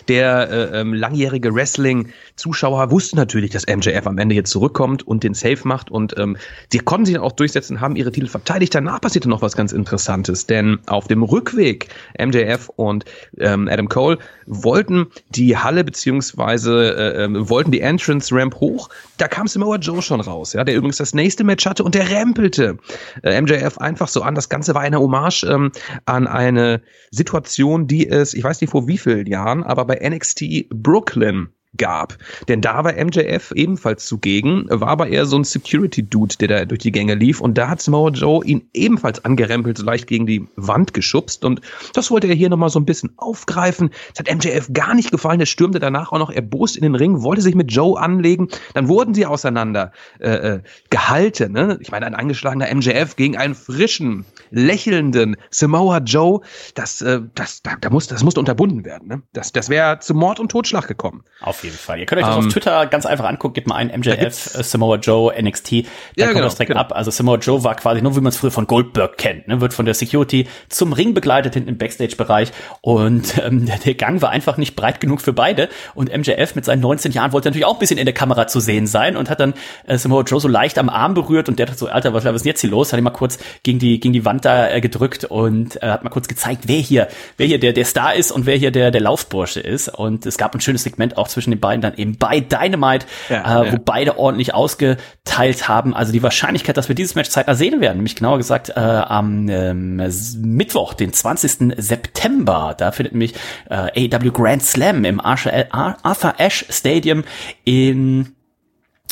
[0.10, 5.34] Der äh, ähm, langjährige Wrestling-Zuschauer wusste natürlich, dass MJF am Ende jetzt zurückkommt und den
[5.34, 5.90] Safe macht.
[5.90, 6.36] Und ähm,
[6.74, 8.76] die konnten sich auch durchsetzen, haben ihre Titel verteidigt.
[8.76, 10.48] Danach passierte noch was ganz Interessantes.
[10.48, 11.88] Denn auf dem Rückweg,
[12.22, 13.06] MJF und
[13.38, 18.90] ähm, Adam Cole wollten die Halle beziehungsweise äh, äh, wollten die Entrance Ramp hoch.
[19.18, 22.10] Da kam Samoa Joe schon raus, ja, der übrigens das nächste Match hatte und der
[22.10, 22.78] rempelte
[23.24, 24.36] äh, MJF einfach so an.
[24.36, 25.72] Das Ganze war eine Hommage ähm,
[26.06, 26.82] an eine
[27.12, 32.18] Situation, die es, ich weiß nicht vor wie vielen Jahren, aber bei NXT Brooklyn gab.
[32.48, 36.80] Denn da war MJF ebenfalls zugegen, war aber eher so ein Security-Dude, der da durch
[36.80, 37.42] die Gänge lief.
[37.42, 41.46] Und da hat Samoa Joe ihn ebenfalls angerempelt, so leicht gegen die Wand geschubst.
[41.46, 41.62] Und
[41.94, 43.92] das wollte er hier nochmal so ein bisschen aufgreifen.
[44.14, 45.40] Das hat MJF gar nicht gefallen.
[45.40, 48.50] Er stürmte danach auch noch erbost in den Ring, wollte sich mit Joe anlegen.
[48.74, 50.60] Dann wurden sie auseinander äh, äh
[50.90, 51.54] gehalten.
[51.54, 51.78] Ne?
[51.82, 56.42] Ich meine, ein angeschlagener MJF gegen einen frischen, lächelnden Samoa Joe.
[56.74, 59.08] Das, äh, das, da, da muss, das musste unterbunden werden.
[59.08, 59.22] Ne?
[59.34, 61.24] Das, das wäre zu Mord und Totschlag gekommen.
[61.42, 62.00] Auf auf jeden Fall.
[62.00, 64.56] Ihr könnt euch das um, auf ähm, Twitter ganz einfach angucken, gebt mal ein MJF,
[64.56, 65.84] äh, Samoa Joe, NXT, dann
[66.16, 66.80] ja, kommt genau, das direkt genau.
[66.80, 66.94] ab.
[66.96, 69.60] Also Samoa Joe war quasi nur, wie man es früher von Goldberg kennt, ne?
[69.60, 72.52] wird von der Security zum Ring begleitet hinten im Backstage-Bereich
[72.82, 76.80] und ähm, der Gang war einfach nicht breit genug für beide und MJF mit seinen
[76.80, 79.40] 19 Jahren wollte natürlich auch ein bisschen in der Kamera zu sehen sein und hat
[79.40, 79.54] dann
[79.86, 82.36] äh, Samoa Joe so leicht am Arm berührt und der dachte so, Alter, was, was
[82.36, 82.94] ist denn jetzt hier los?
[82.94, 86.04] Hat ihn mal kurz gegen die, gegen die Wand da äh, gedrückt und äh, hat
[86.04, 88.92] mal kurz gezeigt, wer hier, wer hier der, der Star ist und wer hier der,
[88.92, 92.18] der Laufbursche ist und es gab ein schönes Segment auch zwischen den beiden dann eben
[92.18, 95.94] bei Dynamite, ja, äh, wo beide ordentlich ausgeteilt haben.
[95.94, 99.48] Also die Wahrscheinlichkeit, dass wir dieses Match zeitnah sehen werden, nämlich genauer gesagt äh, am
[99.50, 100.02] ähm,
[100.42, 101.74] Mittwoch, den 20.
[101.78, 103.34] September, da findet nämlich
[103.70, 107.24] äh, AW Grand Slam im Arthur Ashe Stadium
[107.64, 108.36] in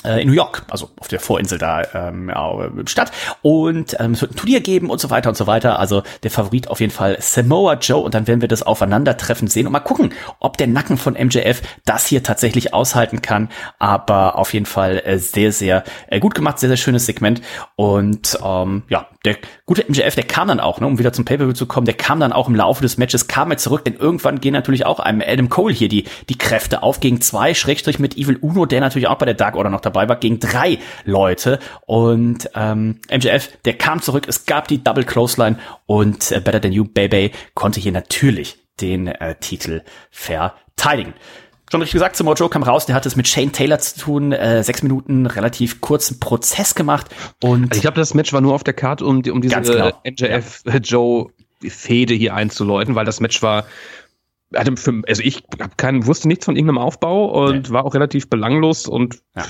[0.07, 3.11] äh, in New York, also auf der Vorinsel da ähm, ja, statt.
[3.41, 5.79] Und ähm, es wird ein Turnier geben und so weiter und so weiter.
[5.79, 9.67] Also der Favorit auf jeden Fall Samoa Joe und dann werden wir das Aufeinandertreffen sehen
[9.67, 13.49] und mal gucken, ob der Nacken von MJF das hier tatsächlich aushalten kann.
[13.79, 17.41] Aber auf jeden Fall äh, sehr, sehr äh, gut gemacht, sehr, sehr schönes Segment.
[17.75, 19.35] Und ähm, ja, der
[19.65, 22.19] gute MJF, der kam dann auch, ne, um wieder zum Pay-Per-View zu kommen, der kam
[22.19, 25.21] dann auch im Laufe des Matches, kam er zurück, denn irgendwann gehen natürlich auch einem
[25.25, 29.07] Adam Cole hier die, die Kräfte auf gegen zwei, Schrägstrich mit Evil Uno, der natürlich
[29.07, 31.59] auch bei der Dark Order noch dabei war, gegen drei Leute.
[31.85, 36.73] Und ähm, MJF, der kam zurück, es gab die Double Clothesline und äh, Better Than
[36.73, 39.81] You Baby konnte hier natürlich den äh, Titel
[40.11, 41.13] verteidigen
[41.71, 44.31] schon richtig gesagt, Samoa Joe kam raus, der hat es mit Shane Taylor zu tun,
[44.31, 47.07] äh, sechs Minuten relativ kurzen Prozess gemacht
[47.43, 49.91] und also ich glaube, das Match war nur auf der Karte, um, um diese genau.
[50.03, 50.77] äh, MJF ja.
[50.77, 51.31] Joe
[51.61, 53.65] Fehde hier einzuläuten, weil das Match war
[54.55, 57.73] hatte für, also ich hab keinen, wusste nichts von irgendeinem Aufbau und nee.
[57.73, 59.43] war auch relativ belanglos und ja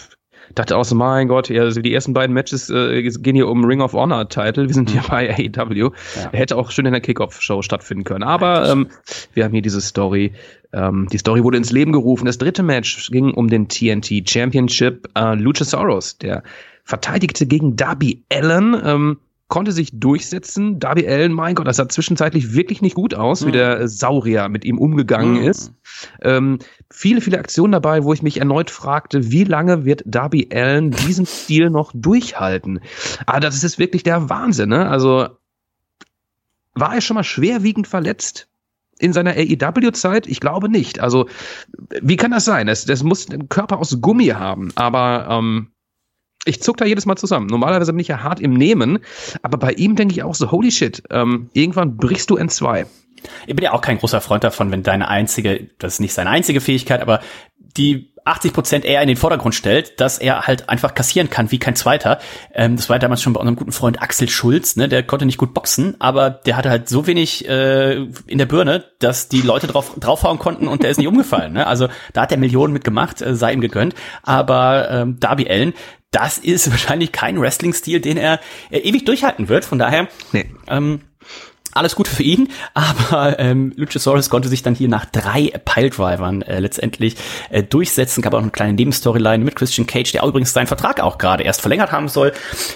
[0.55, 3.65] dachte auch so, mein Gott, ja, also die ersten beiden Matches äh, gehen hier um
[3.65, 4.67] Ring of Honor Title.
[4.67, 5.07] Wir sind hier mhm.
[5.09, 5.91] bei AEW.
[6.15, 6.31] Ja.
[6.31, 8.23] Hätte auch schön in der Kickoff-Show stattfinden können.
[8.23, 8.87] Aber ähm,
[9.33, 10.33] wir haben hier diese Story.
[10.73, 12.25] Ähm, die Story wurde ins Leben gerufen.
[12.25, 15.09] Das dritte Match ging um den TNT Championship.
[15.15, 16.43] Äh, Luchasaurus, der
[16.83, 18.79] verteidigte gegen Darby Allen.
[18.83, 19.17] Ähm,
[19.47, 20.79] konnte sich durchsetzen.
[20.79, 23.47] Darby Allen, mein Gott, das sah zwischenzeitlich wirklich nicht gut aus, mhm.
[23.47, 25.47] wie der Saurier mit ihm umgegangen mhm.
[25.47, 25.73] ist.
[26.21, 26.59] Ähm,
[26.91, 31.25] viele, viele Aktionen dabei, wo ich mich erneut fragte, wie lange wird Darby Allen diesen
[31.25, 32.81] Stil noch durchhalten?
[33.25, 34.89] Aber das ist wirklich der Wahnsinn, ne?
[34.89, 35.29] Also,
[36.73, 38.47] war er schon mal schwerwiegend verletzt?
[38.99, 40.25] in seiner AEW-Zeit?
[40.25, 40.99] Ich glaube nicht.
[40.99, 41.27] Also,
[42.01, 42.65] wie kann das sein?
[42.65, 44.71] Das, das muss einen Körper aus Gummi haben.
[44.75, 45.69] Aber ähm,
[46.45, 47.47] ich zuck da jedes Mal zusammen.
[47.47, 48.99] Normalerweise bin ich ja hart im Nehmen,
[49.41, 52.85] aber bei ihm denke ich auch so, holy shit, ähm, irgendwann brichst du in zwei.
[53.47, 56.29] Ich bin ja auch kein großer Freund davon, wenn deine einzige, das ist nicht seine
[56.29, 57.19] einzige Fähigkeit, aber
[57.75, 61.59] die 80 Prozent eher in den Vordergrund stellt, dass er halt einfach kassieren kann wie
[61.59, 62.19] kein Zweiter.
[62.53, 64.89] Ähm, das war damals schon bei unserem guten Freund Axel Schulz, ne?
[64.89, 68.83] Der konnte nicht gut boxen, aber der hatte halt so wenig äh, in der Birne,
[68.99, 71.53] dass die Leute drauf draufhauen konnten und der ist nicht umgefallen.
[71.53, 71.65] Ne?
[71.65, 73.95] Also da hat er Millionen mitgemacht, äh, sei ihm gegönnt.
[74.23, 75.73] Aber ähm, Darby Allen,
[76.11, 78.39] das ist wahrscheinlich kein Wrestling-Stil, den er
[78.69, 79.65] äh, ewig durchhalten wird.
[79.65, 80.49] Von daher nee.
[80.67, 81.01] ähm,
[81.73, 86.59] alles Gute für ihn, aber ähm, Luchasaurus konnte sich dann hier nach drei Piledrivern äh,
[86.59, 87.15] letztendlich
[87.49, 88.21] äh, durchsetzen.
[88.21, 91.61] Gab auch eine kleine Nebenstoryline mit Christian Cage, der übrigens seinen Vertrag auch gerade erst
[91.61, 92.33] verlängert haben soll.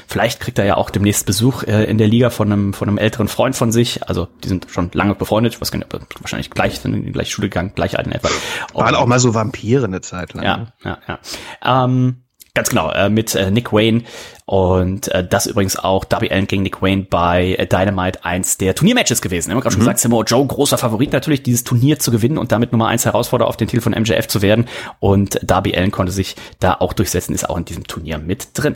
[0.07, 2.97] Vielleicht kriegt er ja auch demnächst Besuch äh, in der Liga von einem von einem
[2.97, 4.07] älteren Freund von sich.
[4.07, 5.59] Also die sind schon lange befreundet.
[5.59, 8.29] Gar nicht, wahrscheinlich gleich sind in die gleiche Schule gegangen, gleich alt in etwa.
[8.73, 10.43] Waren auch mal so Vampire eine Zeit lang.
[10.43, 10.73] Ja, ne?
[10.83, 11.85] ja, ja.
[11.85, 12.23] Ähm,
[12.53, 14.03] Ganz genau, äh, mit äh, Nick Wayne
[14.45, 18.75] und äh, das übrigens auch Darby Allen gegen Nick Wayne bei äh, Dynamite eins der
[18.75, 19.47] Turniermatches gewesen.
[19.47, 19.85] Wir haben gerade schon mhm.
[19.85, 23.47] gesagt, Samoa Joe, großer Favorit natürlich, dieses Turnier zu gewinnen und damit Nummer eins Herausforderer
[23.47, 24.67] auf den Titel von MJF zu werden.
[24.99, 28.75] Und Darby Allen konnte sich da auch durchsetzen, ist auch in diesem Turnier mit drin.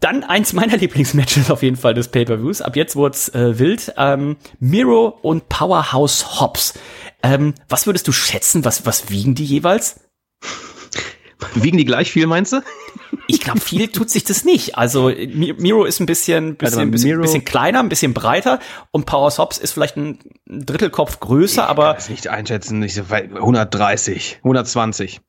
[0.00, 2.60] Dann eins meiner Lieblingsmatches auf jeden Fall des Pay-Per-Views.
[2.60, 3.94] Ab jetzt wurd's äh, wild.
[3.96, 6.74] Ähm, Miro und Powerhouse Hobbs.
[7.22, 8.64] Ähm, was würdest du schätzen?
[8.64, 10.00] Was, was wiegen die jeweils?
[11.54, 12.62] Wiegen die gleich viel, meinst du?
[13.28, 14.76] Ich glaube, viel tut sich das nicht.
[14.76, 19.30] Also Miro ist ein bisschen, bisschen, also bisschen, bisschen, kleiner, ein bisschen breiter und Power
[19.36, 21.90] Hobbs ist vielleicht ein Drittelkopf größer, ich aber.
[21.90, 25.20] Ich kann es nicht einschätzen, nicht so 130, 120.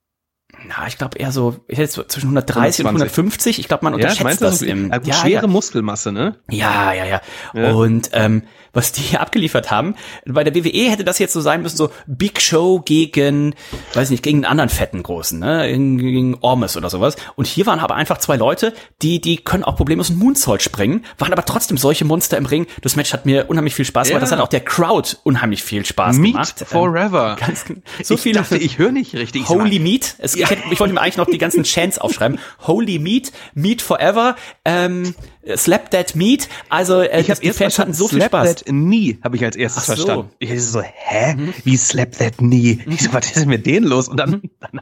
[0.65, 2.86] Na, ich glaube eher so, ich hätte so zwischen 130 120.
[2.86, 3.59] und 150.
[3.59, 4.91] Ich glaube, man unterschätzt ja, das im.
[5.03, 5.47] Ja, schwere ja.
[5.47, 6.39] Muskelmasse, ne?
[6.49, 7.21] Ja, ja, ja.
[7.53, 7.73] ja.
[7.73, 8.43] Und ähm,
[8.78, 9.95] was die hier abgeliefert haben.
[10.25, 13.55] Bei der WWE hätte das jetzt so sein müssen, so Big Show gegen,
[13.93, 17.15] weiß nicht, gegen einen anderen fetten Großen, ne, gegen Ormes oder sowas.
[17.36, 21.03] Und hier waren aber einfach zwei Leute, die, die können auch problemlos einen Moonsault springen,
[21.17, 22.67] waren aber trotzdem solche Monster im Ring.
[22.82, 24.21] Das Match hat mir unheimlich viel Spaß gemacht.
[24.21, 24.25] Ja.
[24.25, 26.63] Das hat auch der Crowd unheimlich viel Spaß Meat gemacht.
[26.67, 27.38] Forever.
[27.39, 27.65] Ähm, ganz,
[28.03, 28.39] so ich viele.
[28.39, 29.49] Dachte, ich höre nicht richtig.
[29.49, 30.15] Holy Meat.
[30.19, 30.45] Es, ja.
[30.45, 32.39] ich, hätte, ich wollte mir eigentlich noch die ganzen Chants aufschreiben.
[32.67, 35.15] Holy Meat, Meat Forever, ähm,
[35.55, 36.49] Slap That Meat.
[36.69, 38.47] Also äh, ich die Fans hatten so viel Spaß.
[38.47, 39.93] Slap That Knee habe ich als erstes so.
[39.93, 40.29] verstanden.
[40.39, 41.35] Ich dachte so, hä?
[41.35, 41.53] Mhm.
[41.63, 42.79] Wie Slap That Knee?
[42.87, 44.07] Ich so, was ist denn mit denen los?
[44.07, 44.81] Und dann, dann,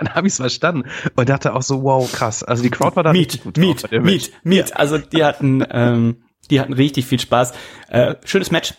[0.00, 0.84] dann habe ich es verstanden
[1.14, 2.42] und dachte auch so, wow, krass.
[2.42, 4.76] Also die Crowd war da Meat, gut Meat, drauf, Meat, Meat.
[4.76, 7.52] Also die hatten, ähm, die hatten richtig viel Spaß.
[7.88, 8.74] Äh, schönes Match.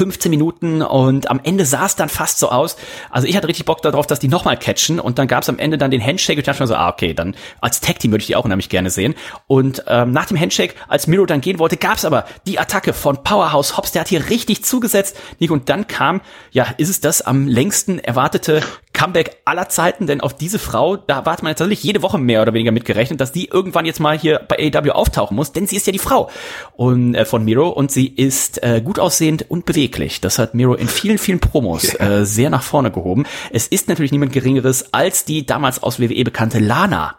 [0.00, 2.76] 15 Minuten und am Ende sah es dann fast so aus.
[3.10, 5.58] Also ich hatte richtig Bock darauf, dass die nochmal catchen und dann gab es am
[5.58, 8.10] Ende dann den Handshake und ich dachte schon so, ah okay, dann als Tag Team
[8.10, 9.14] würde ich die auch unheimlich gerne sehen.
[9.46, 12.94] Und ähm, nach dem Handshake, als Miro dann gehen wollte, gab es aber die Attacke
[12.94, 15.18] von Powerhouse Hobbs, der hat hier richtig zugesetzt.
[15.38, 18.62] Nick, und dann kam, ja, ist es das am längsten erwartete
[19.00, 22.52] Comeback aller Zeiten, denn auf diese Frau, da wartet man tatsächlich jede Woche mehr oder
[22.52, 25.86] weniger mitgerechnet, dass die irgendwann jetzt mal hier bei AEW auftauchen muss, denn sie ist
[25.86, 26.28] ja die Frau
[26.76, 30.20] und, äh, von Miro und sie ist äh, gut aussehend und beweglich.
[30.20, 33.24] Das hat Miro in vielen, vielen Promos äh, sehr nach vorne gehoben.
[33.50, 37.16] Es ist natürlich niemand Geringeres als die damals aus WWE bekannte Lana.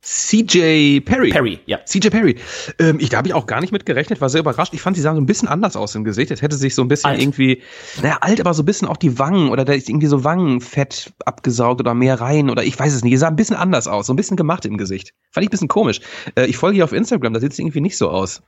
[0.00, 1.30] CJ Perry.
[1.30, 1.78] Perry, ja.
[1.84, 2.36] CJ Perry.
[2.78, 4.72] Ähm, ich, da habe ich auch gar nicht mit gerechnet, war sehr überrascht.
[4.72, 6.30] Ich fand, sie sahen so ein bisschen anders aus im Gesicht.
[6.30, 7.20] Es hätte sich so ein bisschen alt.
[7.20, 7.62] irgendwie,
[8.00, 11.12] naja, alt, aber so ein bisschen auch die Wangen oder da ist irgendwie so Wangenfett
[11.24, 13.12] abgesaugt oder mehr rein oder ich weiß es nicht.
[13.12, 15.14] Sie sah ein bisschen anders aus, so ein bisschen gemacht im Gesicht.
[15.32, 16.00] Fand ich ein bisschen komisch.
[16.36, 18.42] Äh, ich folge ihr auf Instagram, da sieht es irgendwie nicht so aus.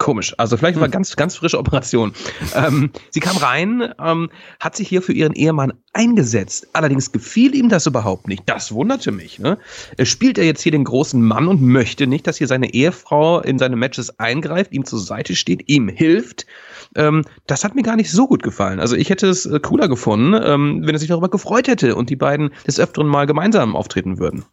[0.00, 0.34] Komisch.
[0.38, 0.92] Also vielleicht war hm.
[0.92, 2.14] ganz, ganz frische Operation.
[2.54, 6.68] ähm, sie kam rein, ähm, hat sich hier für ihren Ehemann eingesetzt.
[6.72, 8.44] Allerdings gefiel ihm das überhaupt nicht.
[8.46, 9.38] Das wunderte mich.
[9.38, 9.58] Ne?
[10.02, 13.58] Spielt er jetzt hier den großen Mann und möchte nicht, dass hier seine Ehefrau in
[13.58, 16.46] seine Matches eingreift, ihm zur Seite steht, ihm hilft.
[16.96, 18.80] Ähm, das hat mir gar nicht so gut gefallen.
[18.80, 22.08] Also ich hätte es äh, cooler gefunden, ähm, wenn er sich darüber gefreut hätte und
[22.08, 24.46] die beiden des Öfteren mal gemeinsam auftreten würden.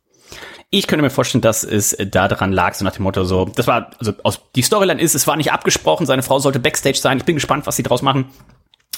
[0.69, 3.67] Ich könnte mir vorstellen, dass es da daran lag, so nach dem Motto so, das
[3.67, 7.17] war, also aus, die Storyline ist, es war nicht abgesprochen, seine Frau sollte Backstage sein,
[7.17, 8.25] ich bin gespannt, was sie draus machen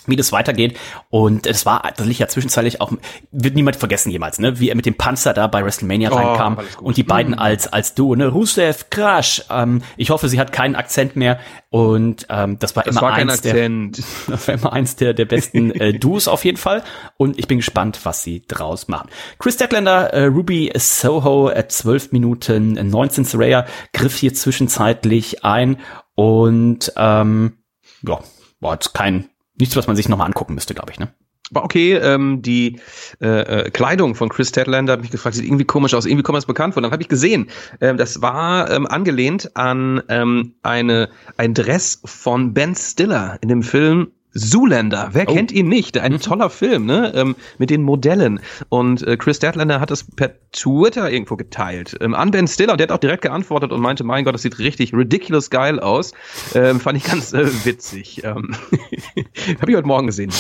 [0.10, 0.78] wie das weitergeht.
[1.10, 2.91] Und es war tatsächlich ja zwischenzeitlich auch,
[3.32, 6.60] wird niemand vergessen jemals, ne, wie er mit dem Panzer da bei WrestleMania oh, reinkam
[6.82, 7.39] und die beiden mhm.
[7.39, 11.39] als, als Duo, ne, Rusev, Crash, ähm, ich hoffe, sie hat keinen Akzent mehr.
[11.70, 13.70] Und ähm, das war das immer war eins der,
[14.28, 16.84] das war immer eins der, der besten äh, Duos auf jeden Fall.
[17.18, 19.10] Und ich bin gespannt, was sie draus machen.
[19.38, 25.78] Chris Decklander, äh, Ruby Soho, äh, 12 Minuten, 19 Saraya griff hier zwischenzeitlich ein.
[26.16, 27.60] Und ähm,
[28.01, 28.20] ja,
[28.60, 29.30] war jetzt kein
[29.60, 31.10] nichts, was man sich nochmal angucken müsste, glaube ich, ne?
[31.51, 32.80] War okay, ähm, die
[33.22, 36.38] äh, äh, Kleidung von Chris Tedlander hat mich gefragt, sieht irgendwie komisch aus, irgendwie kommt
[36.38, 36.84] das bekannt vor.
[36.84, 37.49] Dann habe ich gesehen,
[37.82, 43.64] ähm, das war ähm, angelehnt an ähm, eine ein Dress von Ben Stiller in dem
[43.64, 45.34] Film Zoolander, wer oh.
[45.34, 45.98] kennt ihn nicht?
[45.98, 46.20] Ein mhm.
[46.22, 47.12] toller Film, ne?
[47.16, 48.40] Ähm, mit den Modellen.
[48.70, 51.98] Und äh, Chris Deadlander hat das per Twitter irgendwo geteilt.
[52.00, 54.60] Ähm, an Ben Stiller, der hat auch direkt geantwortet und meinte, mein Gott, das sieht
[54.60, 56.14] richtig ridiculous geil aus.
[56.54, 58.24] Ähm, fand ich ganz äh, witzig.
[58.24, 58.56] Ähm,
[59.62, 60.32] Habe ich heute Morgen gesehen.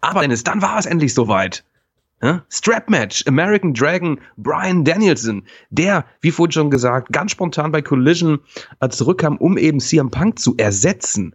[0.00, 1.64] Aber Dennis, dann war es endlich soweit.
[2.22, 2.44] Ja?
[2.48, 8.40] Strap Match, American Dragon, Brian Danielson, der, wie vorhin schon gesagt, ganz spontan bei Collision
[8.80, 11.34] äh, zurückkam, um eben CM Punk zu ersetzen.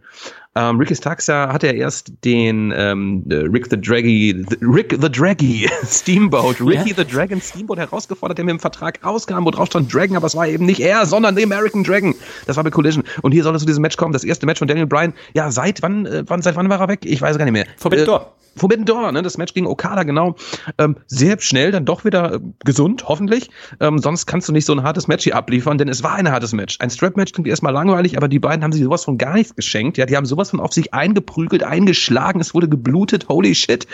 [0.56, 5.10] Ähm, Ricky Starksa hat ja erst den ähm, äh, Rick the Draggy, the, Rick the
[5.10, 6.96] Draggy Steamboat, Ricky ja.
[6.96, 10.36] the Dragon Steamboat herausgefordert, der mit dem Vertrag rauskam, wo drauf stand Dragon, aber es
[10.36, 12.14] war eben nicht er, sondern der American Dragon.
[12.46, 13.02] Das war bei Collision.
[13.22, 15.12] Und hier soll es zu diesem Match kommen, das erste Match von Daniel Bryan.
[15.34, 17.00] Ja, seit wann, äh, wann, seit wann war er weg?
[17.04, 17.66] Ich weiß gar nicht mehr.
[17.76, 18.34] Forbidden äh, Door.
[18.56, 19.22] Forbidden Door, ne?
[19.22, 20.36] Das Match gegen Okada, genau.
[20.78, 23.50] Ähm, sehr schnell, dann doch wieder äh, gesund, hoffentlich.
[23.80, 26.30] Ähm, sonst kannst du nicht so ein hartes Match hier abliefern, denn es war ein
[26.30, 26.76] hartes Match.
[26.80, 29.98] Ein Strap-Match klingt erstmal langweilig, aber die beiden haben sich sowas von gar nichts geschenkt.
[29.98, 33.86] Ja, die haben sowas von auf sich eingeprügelt, eingeschlagen, es wurde geblutet, holy shit.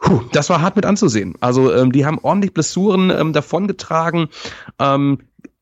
[0.00, 1.34] Puh, das war hart mit anzusehen.
[1.40, 4.28] Also ähm, die haben ordentlich Blessuren ähm, davongetragen.
[4.78, 5.18] Ähm,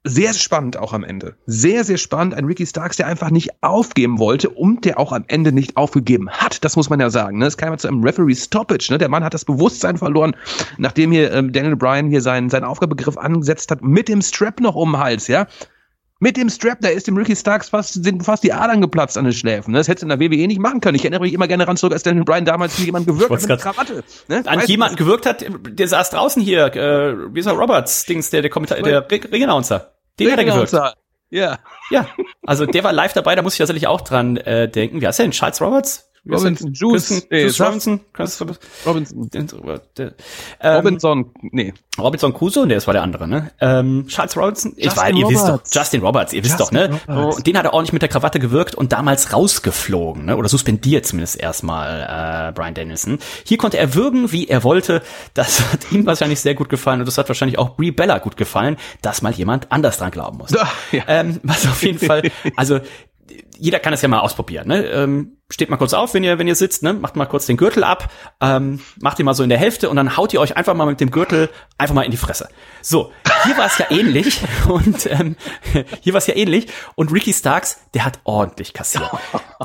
[0.09, 1.35] sehr spannend auch am Ende.
[1.47, 2.35] Sehr, sehr spannend.
[2.35, 6.31] Ein Ricky Starks, der einfach nicht aufgeben wollte und der auch am Ende nicht aufgegeben
[6.31, 6.65] hat.
[6.65, 7.39] Das muss man ja sagen.
[7.39, 7.47] Ne?
[7.47, 8.93] Es kam ja zu einem Referee Stoppage.
[8.93, 8.99] Ne?
[8.99, 10.37] Der Mann hat das Bewusstsein verloren,
[10.79, 14.77] nachdem hier ähm, Daniel Bryan hier seinen, seinen Aufgabegriff angesetzt hat, mit dem Strap noch
[14.77, 15.49] um den Hals, ja.
[16.19, 19.25] Mit dem Strap, da ist dem Ricky Starks fast, sind fast die Adern geplatzt an
[19.25, 19.73] den Schläfen.
[19.73, 19.79] Ne?
[19.79, 20.95] Das hätte in der WWE nicht machen können.
[20.95, 23.49] Ich erinnere mich immer gerne ran zurück, als Daniel Bryan damals wie jemand gewirkt hat
[23.49, 24.03] mit Krawatte.
[24.29, 24.43] Ne?
[24.47, 28.31] An weißt jemanden gewirkt hat, der saß draußen hier, äh, wie ist er, Roberts, Dings,
[28.31, 29.93] der, der Kommentar, der Ring-Announcer.
[30.19, 30.73] Den hat er gewirkt.
[31.29, 31.59] Ja.
[31.91, 32.07] Ja.
[32.47, 35.01] Also der war live dabei, da muss ich tatsächlich auch dran äh, denken.
[35.03, 35.33] Wie heißt der denn?
[35.33, 36.06] Charles Roberts?
[36.29, 38.01] Robinson, Juice, Kristen, nee, Juice Robinson,
[38.85, 39.31] Robinson,
[40.61, 41.72] ähm, Robinson, nee.
[41.99, 43.53] Robinson Crusoe, der ist war der andere, ne?
[43.61, 47.27] Ähm, Charles Robinson, ich weiß, ihr wisst doch, Justin Roberts, ihr wisst Justin doch, ne?
[47.27, 50.37] Und den hat er ordentlich mit der Krawatte gewirkt und damals rausgeflogen, ne?
[50.37, 53.18] Oder suspendiert zumindest erstmal äh, Brian Danielson.
[53.45, 55.03] Hier konnte er würgen, wie er wollte.
[55.35, 58.37] Das hat ihm wahrscheinlich sehr gut gefallen und das hat wahrscheinlich auch Brie Bella gut
[58.37, 60.55] gefallen, dass mal jemand anders dran glauben muss.
[60.93, 61.03] Ja.
[61.09, 62.81] Ähm, was auf jeden Fall, also
[63.59, 64.69] jeder kann es ja mal ausprobieren.
[64.69, 64.85] Ne?
[64.87, 66.93] Ähm, steht mal kurz auf, wenn ihr, wenn ihr sitzt, ne?
[66.93, 69.97] macht mal kurz den Gürtel ab, ähm, macht ihn mal so in der Hälfte und
[69.97, 71.49] dann haut ihr euch einfach mal mit dem Gürtel
[71.79, 72.49] einfach mal in die Fresse.
[72.83, 73.13] So,
[73.45, 75.37] hier war es ja ähnlich und ähm,
[76.01, 79.09] hier war es ja ähnlich und Ricky Starks, der hat ordentlich kassiert.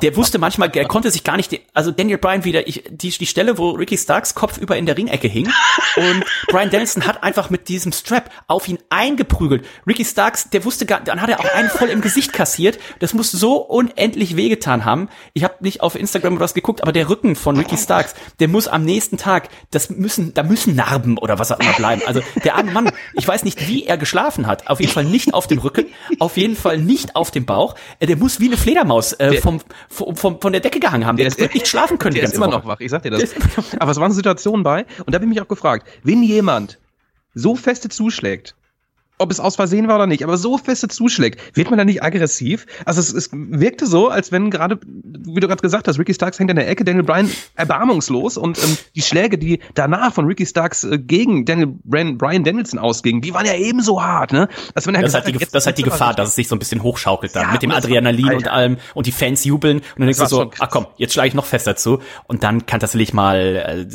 [0.02, 3.26] Der wusste manchmal, er konnte sich gar nicht, also Daniel Bryan wieder, ich, die, die
[3.26, 5.50] Stelle, wo Ricky Starks Kopf über in der Ringecke hing
[5.96, 9.66] und Bryan Danielson hat einfach mit diesem Strap auf ihn eingeprügelt.
[9.88, 12.78] Ricky Starks, der wusste gar, dann hat er auch einen voll im Gesicht kassiert.
[13.00, 15.10] Das muss so unendlich wehgetan haben.
[15.34, 18.48] Ich habe nicht auf Instagram oder was geguckt, aber der Rücken von Ricky Starks, der
[18.48, 22.02] muss am nächsten Tag, das müssen, da müssen Narben oder was auch immer bleiben.
[22.06, 24.68] Also der arme Mann, ich weiß nicht, wie er geschlafen hat.
[24.68, 25.88] Auf jeden Fall nicht auf dem Rücken,
[26.20, 27.76] auf jeden Fall nicht auf dem Bauch.
[28.00, 31.18] Äh, der muss wie eine Fledermaus äh, vom, vom, vom, von der Decke gehangen haben.
[31.18, 32.16] Der, der wird nicht schlafen können.
[32.16, 32.58] Der ist immer Woche.
[32.58, 33.34] noch wach, ich sag dir das.
[33.80, 36.80] Aber es waren Situationen bei, und da habe ich mich auch gefragt, wenn jemand
[37.34, 38.56] so feste zuschlägt,
[39.22, 42.04] ob es aus Versehen war oder nicht, aber so feste zuschlägt, wird man da nicht
[42.04, 42.66] aggressiv?
[42.86, 46.40] Also es, es wirkte so, als wenn gerade, wie du gerade gesagt hast, Ricky Starks
[46.40, 50.46] hängt in der Ecke, Daniel Bryan erbarmungslos und ähm, die Schläge, die danach von Ricky
[50.46, 54.48] Starks äh, gegen Daniel Bryan, Bryan Danielson ausgingen, die waren ja ebenso hart, ne?
[54.76, 56.48] Als wenn er das, gesagt, hat die, hat, das hat die Gefahr, dass es sich
[56.48, 59.44] so ein bisschen hochschaukelt dann ja, mit dem Adrenalin war, und allem und die Fans
[59.44, 62.44] jubeln und dann denkst du so, ach komm, jetzt schlage ich noch fester zu und
[62.44, 63.86] dann kann das tatsächlich mal, äh,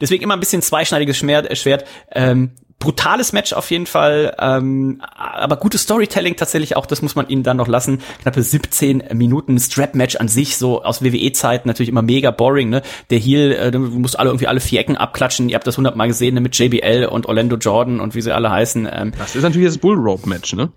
[0.00, 2.52] deswegen immer ein bisschen zweischneidiges Schwert, ähm,
[2.82, 7.44] brutales Match auf jeden Fall, ähm, aber gutes Storytelling tatsächlich auch, das muss man ihnen
[7.44, 8.00] dann noch lassen.
[8.22, 12.82] Knappe 17 Minuten Strap-Match an sich, so aus WWE-Zeiten natürlich immer mega boring, ne?
[13.10, 16.08] Der Heel, äh, du musst alle irgendwie alle vier Ecken abklatschen, ihr habt das hundertmal
[16.08, 16.40] gesehen, ne?
[16.40, 18.88] mit JBL und Orlando Jordan und wie sie alle heißen.
[18.92, 20.72] Ähm, das ist natürlich das Bull Rope Match, ne?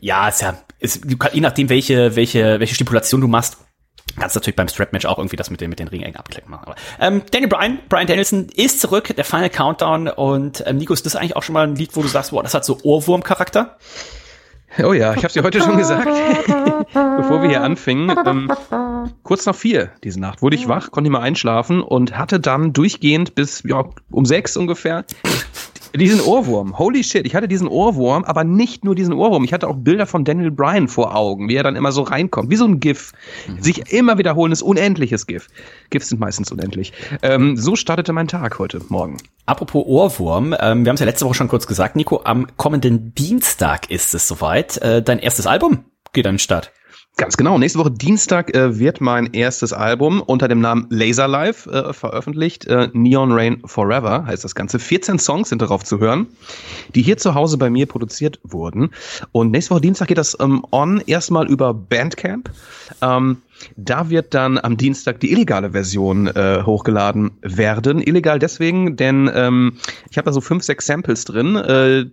[0.00, 3.56] Ja, ist ja, ist, je nachdem, welche, welche, welche Stipulation du machst,
[4.18, 6.64] Kannst natürlich beim Strap-Match auch irgendwie das mit den, mit den Ringen abklicken machen.
[6.66, 10.08] Aber, ähm, Daniel Bryan, Bryan Danielson ist zurück, der Final Countdown.
[10.08, 12.42] Und ähm, Nico, ist das eigentlich auch schon mal ein Lied, wo du sagst, boah,
[12.42, 13.76] das hat so Ohrwurm-Charakter?
[14.84, 16.06] Oh ja, ich habe dir heute schon gesagt,
[16.92, 18.16] bevor wir hier anfingen.
[18.26, 18.52] Ähm,
[19.22, 22.72] kurz nach vier diese Nacht wurde ich wach, konnte nicht mehr einschlafen und hatte dann
[22.72, 25.04] durchgehend bis ja, um sechs ungefähr
[25.94, 26.78] diesen Ohrwurm.
[26.78, 29.44] Holy shit, ich hatte diesen Ohrwurm, aber nicht nur diesen Ohrwurm.
[29.44, 32.50] Ich hatte auch Bilder von Daniel Bryan vor Augen, wie er dann immer so reinkommt.
[32.50, 33.12] Wie so ein GIF.
[33.46, 33.62] Mhm.
[33.62, 35.48] Sich immer wiederholendes, unendliches GIF.
[35.90, 36.92] GIFs sind meistens unendlich.
[37.22, 39.18] Ähm, so startete mein Tag heute Morgen.
[39.46, 43.14] Apropos Ohrwurm, ähm, wir haben es ja letzte Woche schon kurz gesagt, Nico, am kommenden
[43.14, 44.76] Dienstag ist es soweit.
[44.78, 46.72] Äh, dein erstes Album geht an den Start.
[47.18, 47.58] Ganz genau.
[47.58, 52.66] Nächste Woche Dienstag äh, wird mein erstes Album unter dem Namen Laser Life äh, veröffentlicht.
[52.66, 54.78] Äh, Neon Rain Forever heißt das Ganze.
[54.78, 56.28] 14 Songs sind darauf zu hören,
[56.94, 58.90] die hier zu Hause bei mir produziert wurden.
[59.32, 62.50] Und nächste Woche Dienstag geht das ähm, on erstmal über Bandcamp.
[63.02, 63.38] Ähm,
[63.76, 68.00] da wird dann am Dienstag die illegale Version äh, hochgeladen werden.
[68.00, 71.56] Illegal deswegen, denn ähm, ich habe da so fünf, sechs Samples drin.
[71.56, 72.04] Äh,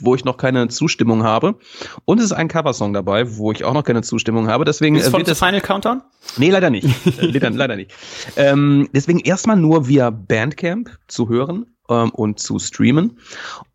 [0.00, 1.56] wo ich noch keine Zustimmung habe.
[2.04, 4.64] Und es ist ein Coversong dabei, wo ich auch noch keine Zustimmung habe.
[4.64, 6.02] Deswegen ist von das Final Countdown?
[6.36, 6.86] Nee, leider nicht.
[7.06, 7.92] äh, leider, leider nicht.
[8.36, 13.18] Ähm, deswegen erstmal nur via Bandcamp zu hören ähm, und zu streamen.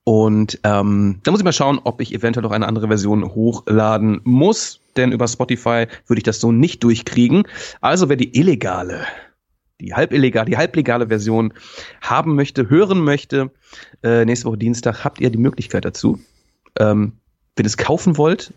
[0.03, 4.21] Und ähm, da muss ich mal schauen, ob ich eventuell noch eine andere Version hochladen
[4.23, 4.79] muss.
[4.95, 7.47] Denn über Spotify würde ich das so nicht durchkriegen.
[7.81, 9.05] Also wer die illegale
[9.83, 11.53] die halbillegale, die halblegale Version
[12.01, 13.51] haben möchte, hören möchte,
[14.03, 16.19] äh, nächste Woche Dienstag habt ihr die Möglichkeit dazu.
[16.79, 17.13] Ähm,
[17.55, 18.53] wenn ihr es kaufen wollt,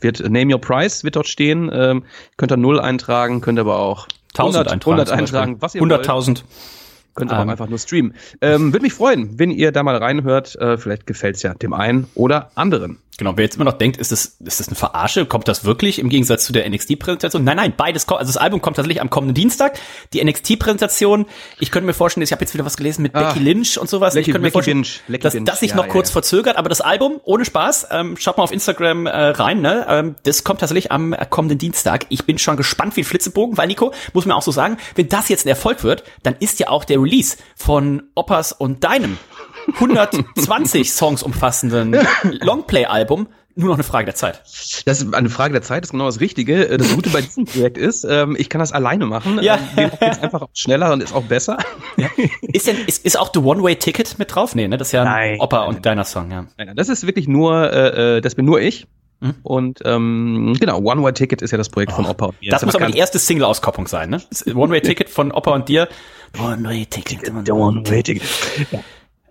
[0.00, 1.70] wird Name Your Price wird dort stehen.
[1.72, 2.04] Ähm,
[2.36, 6.42] könnt ihr null eintragen, könnt aber auch 1000 100, eintragen, 100 eintragen, was ihr 100.000.
[7.18, 8.14] Könnt ihr ähm, auch einfach nur streamen.
[8.40, 10.56] Ähm, Würde mich freuen, wenn ihr da mal reinhört.
[10.56, 12.98] Äh, vielleicht gefällt's ja dem einen oder anderen.
[13.18, 15.26] Genau, wer jetzt immer noch denkt, ist das, ist das eine Verarsche?
[15.26, 17.42] Kommt das wirklich im Gegensatz zu der NXT-Präsentation?
[17.42, 18.20] Nein, nein, beides kommt.
[18.20, 19.76] Also das Album kommt tatsächlich am kommenden Dienstag.
[20.12, 21.26] Die NXT-Präsentation,
[21.58, 23.90] ich könnte mir vorstellen, ich habe jetzt wieder was gelesen mit ah, Becky Lynch und
[23.90, 24.14] sowas.
[24.14, 26.12] Lecky, ich könnte mir vorstellen, Lynch, dass das sich ja, noch ja, kurz ja.
[26.12, 29.84] verzögert, aber das Album, ohne Spaß, ähm, schaut mal auf Instagram äh, rein, ne?
[29.88, 32.06] Ähm, das kommt tatsächlich am äh, kommenden Dienstag.
[32.10, 35.08] Ich bin schon gespannt wie ein Flitzebogen, weil Nico, muss man auch so sagen, wenn
[35.08, 39.16] das jetzt ein Erfolg wird, dann ist ja auch der Release von Oppas und deinem
[39.74, 44.40] 120 Songs umfassenden Longplay-Album nur noch eine Frage der Zeit.
[44.84, 46.78] Das ist eine Frage der Zeit, das ist genau das Richtige.
[46.78, 49.42] Das Gute bei diesem Projekt ist, ähm, ich kann das alleine machen.
[49.42, 49.58] Ja.
[49.76, 51.58] Ähm, geht einfach schneller und ist auch besser.
[51.96, 52.08] Ja.
[52.40, 54.54] Ist denn, ist, ist auch The One-Way-Ticket mit drauf?
[54.54, 54.76] Nee, ne?
[54.76, 56.42] Das ist ja nein, Opa und deiner Song, ja.
[56.56, 58.86] Nein, nein, das ist wirklich nur, äh, äh das bin nur ich.
[59.20, 59.34] Mhm.
[59.42, 62.50] Und ähm, genau, One-Way-Ticket ist ja das Projekt oh, von Opa und dir.
[62.50, 64.22] Das, das muss aber die erste Single-Auskopplung sein, ne?
[64.54, 65.88] One-Way-Ticket von Opa und dir.
[66.38, 67.50] One-Way-Ticket.
[67.50, 68.22] One-Way-Ticket.
[68.70, 68.80] Ja.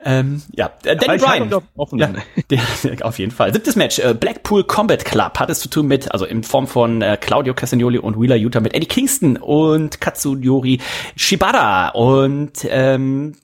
[0.03, 1.49] Ähm, ja, äh, Danny Bryan.
[1.93, 2.07] Ja,
[2.49, 3.51] der, der, auf jeden Fall.
[3.51, 3.99] Siebtes Match.
[3.99, 7.53] Äh, Blackpool Combat Club hat es zu tun mit, also in Form von äh, Claudio
[7.53, 10.79] Castagnoli und Wheeler Utah mit Eddie Kingston und Katsuyori
[11.15, 11.89] Shibata.
[11.89, 13.35] Und ähm,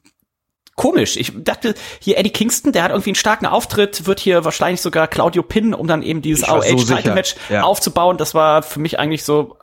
[0.75, 1.17] komisch.
[1.17, 5.07] Ich dachte, hier Eddie Kingston, der hat irgendwie einen starken Auftritt, wird hier wahrscheinlich sogar
[5.07, 7.63] Claudio pinnen, um dann eben dieses AOH-Title-Match so ja.
[7.63, 8.17] aufzubauen.
[8.17, 9.57] Das war für mich eigentlich so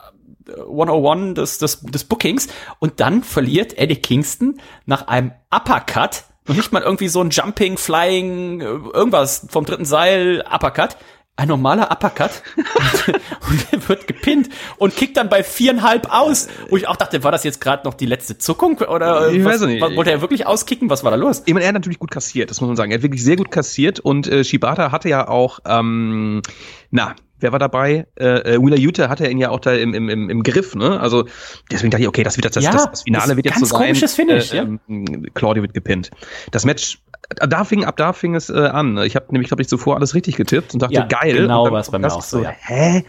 [0.47, 2.47] 101 des, des, des Bookings.
[2.79, 7.77] Und dann verliert Eddie Kingston nach einem Uppercut noch nicht mal irgendwie so ein Jumping,
[7.77, 10.97] Flying, irgendwas vom dritten Seil, Uppercut.
[11.41, 16.47] Ein normaler Uppercut und er wird gepinnt und kickt dann bei viereinhalb aus.
[16.69, 19.59] Wo ich auch dachte, war das jetzt gerade noch die letzte Zuckung oder ich was,
[19.59, 19.81] weiß nicht.
[19.81, 20.91] wollte er wirklich auskicken?
[20.91, 21.41] Was war da los?
[21.47, 22.91] Ich meine, er hat natürlich gut kassiert, das muss man sagen.
[22.91, 26.43] Er hat wirklich sehr gut kassiert und äh, Shibata hatte ja auch, ähm,
[26.91, 28.05] na, wer war dabei?
[28.19, 30.99] Äh, äh, Wheeler Utah hatte ihn ja auch da im, im, im, im Griff, ne?
[30.99, 31.25] Also
[31.71, 33.69] deswegen dachte ich, okay, das wird jetzt das, ja, das, das Finale wird jetzt ganz
[33.69, 33.87] so sein.
[33.87, 34.61] komisches Finish, äh, ja.
[34.61, 36.11] Ähm, Claudio wird gepinnt.
[36.51, 36.99] Das Match
[37.35, 38.97] da fing, ab da fing es äh, an.
[38.99, 41.37] Ich habe nämlich, glaube ich, zuvor alles richtig getippt und dachte, ja, geil.
[41.37, 42.41] Genau, was bei mir auch so.
[42.43, 42.51] Ja.
[42.59, 43.03] Hä?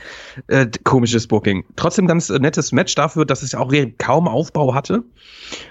[0.48, 1.64] Äh, komisches Booking.
[1.76, 5.04] Trotzdem ganz äh, nettes Match dafür, dass es ja auch kaum Aufbau hatte.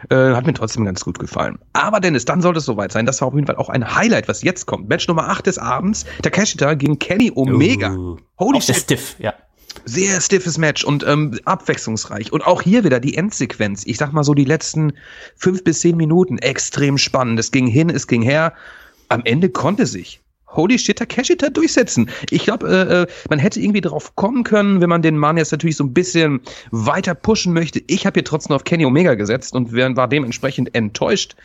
[0.10, 1.60] Äh, hat mir trotzdem ganz gut gefallen.
[1.74, 3.06] Aber Dennis, dann sollte es soweit sein.
[3.06, 4.90] Das war auf jeden Fall auch ein Highlight, was jetzt kommt.
[4.90, 6.06] Match Nummer 8 des Abends.
[6.22, 7.94] Takeshita gegen Kenny Omega.
[7.94, 8.76] Uh, Holy shit.
[8.76, 9.34] Stiff, ja.
[9.86, 12.32] Sehr stiffes Match und ähm, abwechslungsreich.
[12.32, 13.84] Und auch hier wieder die Endsequenz.
[13.86, 14.94] Ich sag mal so die letzten
[15.36, 17.40] fünf bis zehn Minuten extrem spannend.
[17.40, 18.54] Es ging hin, es ging her.
[19.10, 20.22] Am Ende konnte sich
[20.56, 22.10] Holy shit, Takeshita durchsetzen.
[22.30, 25.52] Ich glaube, äh, äh, man hätte irgendwie drauf kommen können, wenn man den Mann jetzt
[25.52, 26.42] natürlich so ein bisschen
[26.72, 27.82] weiter pushen möchte.
[27.88, 31.36] Ich habe hier trotzdem auf Kenny Omega gesetzt und war dementsprechend enttäuscht,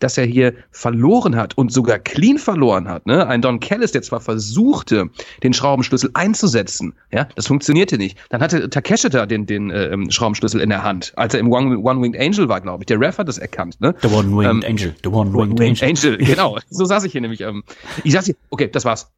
[0.00, 3.06] dass er hier verloren hat und sogar clean verloren hat.
[3.06, 3.26] Ne?
[3.26, 5.10] Ein Don Callis, der zwar versuchte,
[5.42, 8.18] den Schraubenschlüssel einzusetzen, ja, das funktionierte nicht.
[8.30, 12.20] Dann hatte Takeshita den, den äh, ähm, Schraubenschlüssel in der Hand, als er im One-Winged
[12.20, 12.86] Angel war, glaube ich.
[12.86, 13.80] Der Ref hat das erkannt.
[13.80, 13.94] Ne?
[14.02, 14.94] The One-Winged ähm, Angel.
[15.02, 16.14] The One-Winged Angel.
[16.14, 16.18] Angel.
[16.18, 17.40] Genau, so saß ich hier nämlich.
[17.40, 17.64] Ähm,
[18.04, 19.10] ich saß hier, okay, das war's.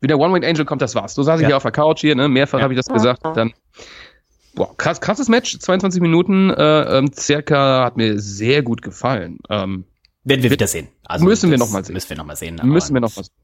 [0.00, 1.14] Wie der One-Winged Angel kommt, das war's.
[1.14, 1.48] So saß ich ja.
[1.48, 2.28] hier auf der Couch hier, ne?
[2.28, 2.64] mehrfach ja.
[2.64, 3.24] habe ich das gesagt.
[3.24, 3.52] Dann
[4.54, 9.38] Boah, krass, krasses Match, 22 Minuten äh, ähm, circa, hat mir sehr gut gefallen.
[9.50, 9.84] Ähm,
[10.24, 10.88] werden wir wieder sehen.
[11.04, 11.94] Also müssen wir noch mal sehen.
[11.94, 12.60] Müssen wir noch mal sehen.
[12.62, 13.34] Müssen wir noch mal sehen.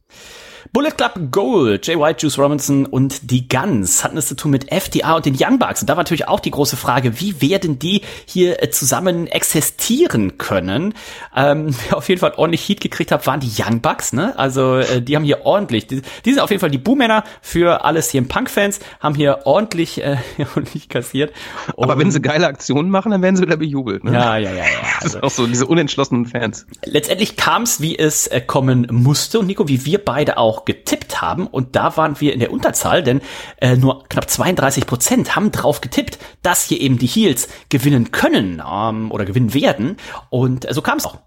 [0.72, 4.70] Bullet Club Gold, Jay White, Juice Robinson und die Guns hatten es zu tun mit
[4.70, 5.80] FDA und den Young Bucks.
[5.80, 10.38] Und da war natürlich auch die große Frage, wie werden die hier äh, zusammen existieren
[10.38, 10.94] können?
[11.36, 14.12] Ähm, wer auf jeden Fall ordentlich Heat gekriegt hat, waren die Young Bucks.
[14.12, 14.38] Ne?
[14.38, 17.84] Also äh, die haben hier ordentlich, die, die sind auf jeden Fall die Boomänner für
[17.84, 20.16] alles hier im Punk-Fans, haben hier ordentlich, äh,
[20.54, 21.32] ordentlich kassiert.
[21.74, 24.04] Und Aber wenn sie geile Aktionen machen, dann werden sie wieder bejubelt.
[24.04, 24.12] Ne?
[24.12, 24.56] Ja, ja, ja.
[24.56, 24.64] ja.
[25.00, 26.66] Also, das ist auch so, diese unentschlossenen Fans.
[26.84, 29.38] Letztendlich kam es, wie es äh, kommen musste.
[29.38, 32.52] Und Nico, wie wir beide auch auch getippt haben und da waren wir in der
[32.52, 33.20] Unterzahl, denn
[33.58, 38.60] äh, nur knapp 32 Prozent haben drauf getippt, dass hier eben die Heels gewinnen können
[38.68, 39.96] ähm, oder gewinnen werden
[40.28, 41.18] und äh, so kam es auch.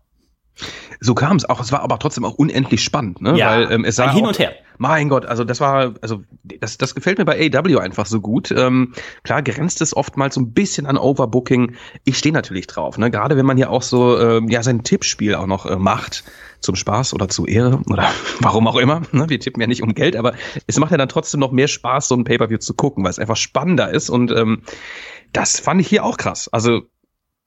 [1.00, 1.60] So kam es auch.
[1.60, 3.36] Es war aber trotzdem auch unendlich spannend, ne?
[3.36, 4.54] Ja, Weil ähm, es sah hin und her.
[4.78, 8.52] Mein Gott, also das war, also das, das gefällt mir bei AW einfach so gut.
[8.52, 8.94] Ähm,
[9.24, 11.76] klar grenzt es oftmals so ein bisschen an Overbooking.
[12.06, 13.12] Ich stehe natürlich drauf, ne?
[13.12, 16.24] Gerade wenn man hier auch so ähm, ja sein Tippspiel auch noch äh, macht
[16.64, 18.10] zum Spaß oder zu Ehre oder
[18.40, 19.02] warum auch immer.
[19.12, 19.30] Ne?
[19.30, 20.34] Wir tippen ja nicht um Geld, aber
[20.68, 23.20] es macht ja dann trotzdem noch mehr Spaß, so ein Pay-per-View zu gucken, weil es
[23.20, 24.62] einfach spannender ist und ähm,
[25.32, 26.48] das fand ich hier auch krass.
[26.52, 26.84] Also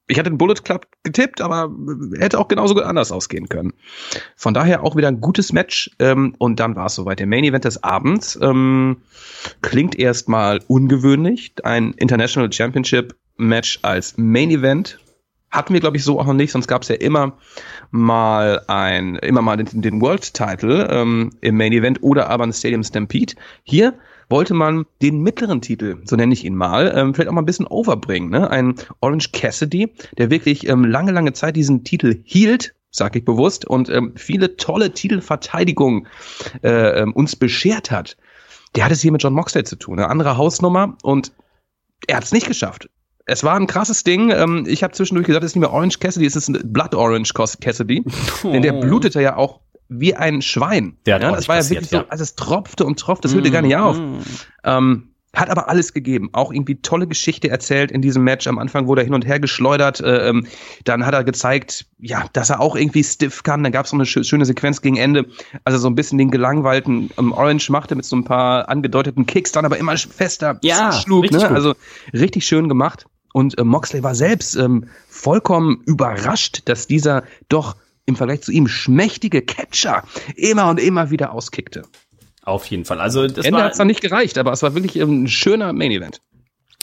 [0.07, 1.69] ich hatte den Bullet Club getippt, aber
[2.17, 3.73] hätte auch genauso gut anders ausgehen können.
[4.37, 5.91] Von daher auch wieder ein gutes Match.
[5.99, 7.19] Ähm, und dann war es soweit.
[7.19, 9.01] Der Main Event des Abends ähm,
[9.61, 11.53] klingt erstmal ungewöhnlich.
[11.63, 14.97] Ein International Championship Match als Main Event
[15.51, 16.51] hatten wir, glaube ich, so auch noch nicht.
[16.51, 17.37] Sonst gab es ja immer
[17.91, 22.53] mal ein, immer mal den, den World Title ähm, im Main Event oder aber ein
[22.53, 23.35] Stadium Stampede.
[23.63, 23.93] Hier
[24.29, 27.45] wollte man den mittleren Titel, so nenne ich ihn mal, ähm, vielleicht auch mal ein
[27.45, 28.29] bisschen overbringen.
[28.29, 28.49] Ne?
[28.49, 33.65] Ein Orange Cassidy, der wirklich ähm, lange, lange Zeit diesen Titel hielt, sag ich bewusst,
[33.65, 36.07] und ähm, viele tolle Titelverteidigungen
[36.61, 38.17] äh, ähm, uns beschert hat.
[38.75, 41.31] Der hat es hier mit John Moxley zu tun, eine andere Hausnummer und
[42.05, 42.89] er hat es nicht geschafft.
[43.27, 44.31] Es war ein krasses Ding.
[44.31, 46.95] Ähm, ich habe zwischendurch gesagt, es ist nicht mehr Orange Cassidy, es ist ein Blood
[46.95, 48.03] Orange Cassidy.
[48.43, 48.51] Oh.
[48.51, 49.59] Denn der blutete ja auch
[49.89, 50.97] wie ein Schwein.
[51.05, 52.01] Der ja, das war ja wirklich ja.
[52.01, 53.97] so, also es tropfte und tropfte, das hörte mm, gar nicht auf.
[53.97, 54.19] Mm.
[54.63, 56.29] Ähm, hat aber alles gegeben.
[56.33, 58.47] Auch irgendwie tolle Geschichte erzählt in diesem Match.
[58.47, 59.99] Am Anfang wurde er hin und her geschleudert.
[59.99, 60.47] Äh, ähm,
[60.83, 63.61] dann hat er gezeigt, ja, dass er auch irgendwie stiff kann.
[63.63, 65.25] Dann gab es noch eine schöne Sequenz gegen Ende.
[65.63, 69.51] Also so ein bisschen den gelangweilten ähm, Orange machte mit so ein paar angedeuteten Kicks,
[69.51, 71.29] dann aber immer fester ja, schlug.
[71.31, 71.47] Ne?
[71.49, 71.75] Also
[72.13, 73.05] richtig schön gemacht.
[73.33, 77.75] Und äh, Moxley war selbst ähm, vollkommen überrascht, dass dieser doch
[78.05, 80.03] im Vergleich zu ihm schmächtige Catcher
[80.35, 81.83] immer und immer wieder auskickte.
[82.43, 83.01] Auf jeden Fall.
[83.01, 85.73] Also das Ende hat es dann nicht gereicht, aber es war wirklich ähm, ein schöner
[85.73, 86.21] Main Event.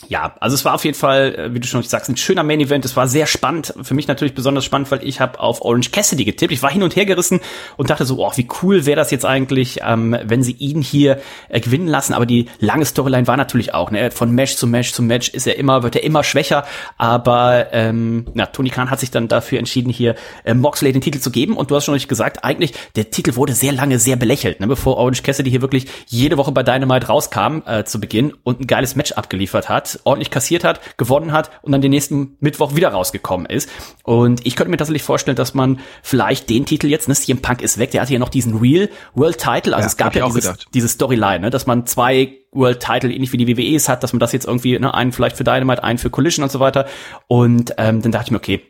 [0.09, 2.61] Ja, also es war auf jeden Fall, äh, wie du schon sagst, ein schöner Main
[2.61, 2.85] Event.
[2.85, 3.75] Es war sehr spannend.
[3.83, 6.53] Für mich natürlich besonders spannend, weil ich habe auf Orange Cassidy getippt.
[6.53, 7.41] Ich war hin und her gerissen
[7.77, 11.21] und dachte so, oh, wie cool wäre das jetzt eigentlich, ähm, wenn sie ihn hier
[11.49, 12.13] äh, gewinnen lassen.
[12.13, 14.11] Aber die lange Storyline war natürlich auch, ne?
[14.11, 16.65] Von Match zu Match zu Match ist er immer, wird er immer schwächer.
[16.99, 21.21] Aber ähm, na, Tony Khan hat sich dann dafür entschieden, hier äh, Moxley den Titel
[21.21, 21.57] zu geben.
[21.57, 24.67] Und du hast schon richtig gesagt, eigentlich, der Titel wurde sehr lange sehr belächelt, ne?
[24.67, 28.67] bevor Orange Cassidy hier wirklich jede Woche bei Dynamite rauskam äh, zu Beginn und ein
[28.67, 32.89] geiles Match abgeliefert hat ordentlich kassiert hat, gewonnen hat und dann den nächsten Mittwoch wieder
[32.89, 33.69] rausgekommen ist.
[34.03, 37.63] Und ich könnte mir tatsächlich vorstellen, dass man vielleicht den Titel jetzt, ne, CM Punk
[37.63, 40.27] ist weg, der hatte ja noch diesen Real World Title, also ja, es gab ja
[40.27, 44.03] dieses, diese Storyline, ne, dass man zwei World Title ähnlich wie die WWE es hat,
[44.03, 46.61] dass man das jetzt irgendwie, ne, einen vielleicht für Dynamite, einen für Collision und so
[46.61, 46.87] weiter.
[47.27, 48.63] Und ähm, dann dachte ich mir, okay,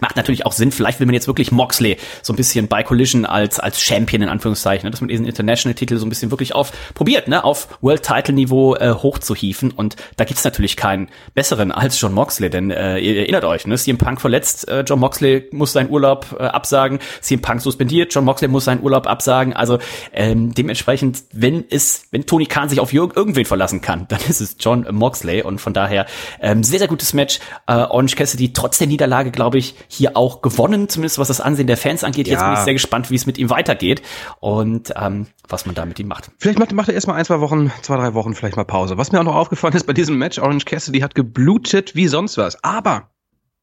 [0.00, 0.72] Macht natürlich auch Sinn.
[0.72, 4.30] Vielleicht will man jetzt wirklich Moxley so ein bisschen bei Collision als, als Champion in
[4.30, 8.76] Anführungszeichen, ne, dass man diesen International-Titel so ein bisschen wirklich auf probiert, ne, auf World-Title-Niveau
[8.76, 9.70] äh, hochzuhieven.
[9.70, 13.76] Und da gibt's natürlich keinen besseren als John Moxley, denn äh, ihr erinnert euch, ne,
[13.76, 18.24] CM Punk verletzt, äh, John Moxley muss seinen Urlaub äh, absagen, CM Punk suspendiert, John
[18.24, 19.52] Moxley muss seinen Urlaub absagen.
[19.52, 19.78] Also
[20.14, 24.56] ähm, dementsprechend, wenn es, wenn Tony Khan sich auf irgendwen verlassen kann, dann ist es
[24.58, 25.42] John Moxley.
[25.42, 26.06] Und von daher
[26.40, 27.40] ähm, sehr, sehr gutes Match.
[27.66, 31.66] Äh, Orange Cassidy trotz der Niederlage, glaube ich, hier auch gewonnen, zumindest was das Ansehen
[31.66, 32.26] der Fans angeht.
[32.26, 32.34] Ja.
[32.34, 34.02] Jetzt bin ich sehr gespannt, wie es mit ihm weitergeht
[34.40, 36.30] und ähm, was man da mit ihm macht.
[36.38, 38.98] Vielleicht macht, macht er erstmal ein, zwei Wochen, zwei, drei Wochen vielleicht mal Pause.
[38.98, 42.36] Was mir auch noch aufgefallen ist bei diesem Match, Orange Cassidy hat geblutet wie sonst
[42.38, 42.62] was.
[42.62, 43.10] Aber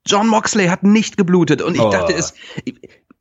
[0.06, 1.90] John Moxley hat nicht geblutet und ich oh.
[1.90, 2.34] dachte es,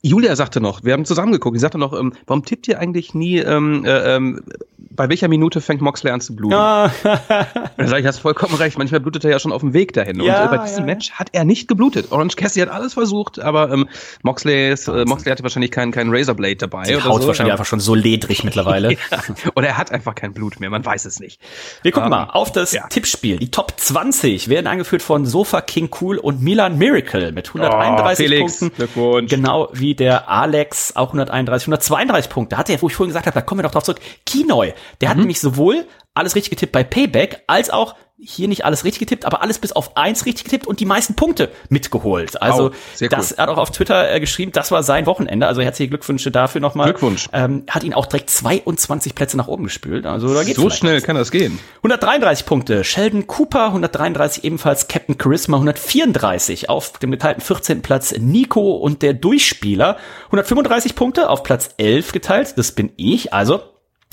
[0.01, 3.39] Julia sagte noch, wir haben zusammengeguckt, die sagte noch, ähm, warum tippt ihr eigentlich nie,
[3.39, 4.45] ähm, äh, ähm,
[4.77, 6.55] bei welcher Minute fängt Moxley an zu bluten?
[6.55, 6.91] Ah.
[7.03, 10.21] da sag ich, hast vollkommen recht, manchmal blutet er ja schon auf dem Weg dahin.
[10.21, 12.13] Ja, und äh, bei diesem ja, Match hat er nicht geblutet.
[12.13, 13.89] Orange Cassidy hat alles versucht, aber ähm,
[14.23, 16.85] Moxley, ist, äh, Moxley hatte wahrscheinlich keinen kein Razorblade dabei.
[16.85, 17.27] Die Haut so.
[17.27, 18.93] wahrscheinlich einfach schon so ledrig mittlerweile.
[19.11, 19.19] ja.
[19.57, 21.41] Oder er hat einfach kein Blut mehr, man weiß es nicht.
[21.83, 22.87] Wir gucken um, ähm, mal auf das ja.
[22.87, 23.39] Tippspiel.
[23.39, 28.39] Die Top 20 werden angeführt von Sofa King Cool und Milan Miracle mit 131 oh,
[28.39, 28.73] Punkten.
[28.77, 29.31] Glückwunsch.
[29.31, 32.57] Genau wie der Alex auch 131, 132 Punkte.
[32.57, 34.01] Hatte er, wo ich vorhin gesagt habe, da kommen wir doch drauf zurück.
[34.27, 35.11] Kinoy, der mhm.
[35.11, 39.25] hat nämlich sowohl alles richtig getippt bei Payback, als auch hier nicht alles richtig getippt,
[39.25, 42.41] aber alles bis auf eins richtig getippt und die meisten Punkte mitgeholt.
[42.43, 42.71] Also oh,
[43.09, 43.35] das cool.
[43.37, 45.47] er hat auch auf Twitter äh, geschrieben, das war sein Wochenende.
[45.47, 46.87] Also herzliche Glückwünsche dafür nochmal.
[46.87, 47.29] Glückwunsch.
[47.33, 50.05] Ähm, hat ihn auch direkt 22 Plätze nach oben gespült.
[50.05, 51.05] Also da geht's so schnell was.
[51.05, 51.61] kann das gehen.
[51.79, 52.83] 133 Punkte.
[52.83, 57.83] Sheldon Cooper 133 ebenfalls Captain Charisma 134 auf dem geteilten 14.
[57.83, 59.97] Platz Nico und der Durchspieler
[60.27, 62.59] 135 Punkte auf Platz 11 geteilt.
[62.59, 63.33] Das bin ich.
[63.33, 63.61] Also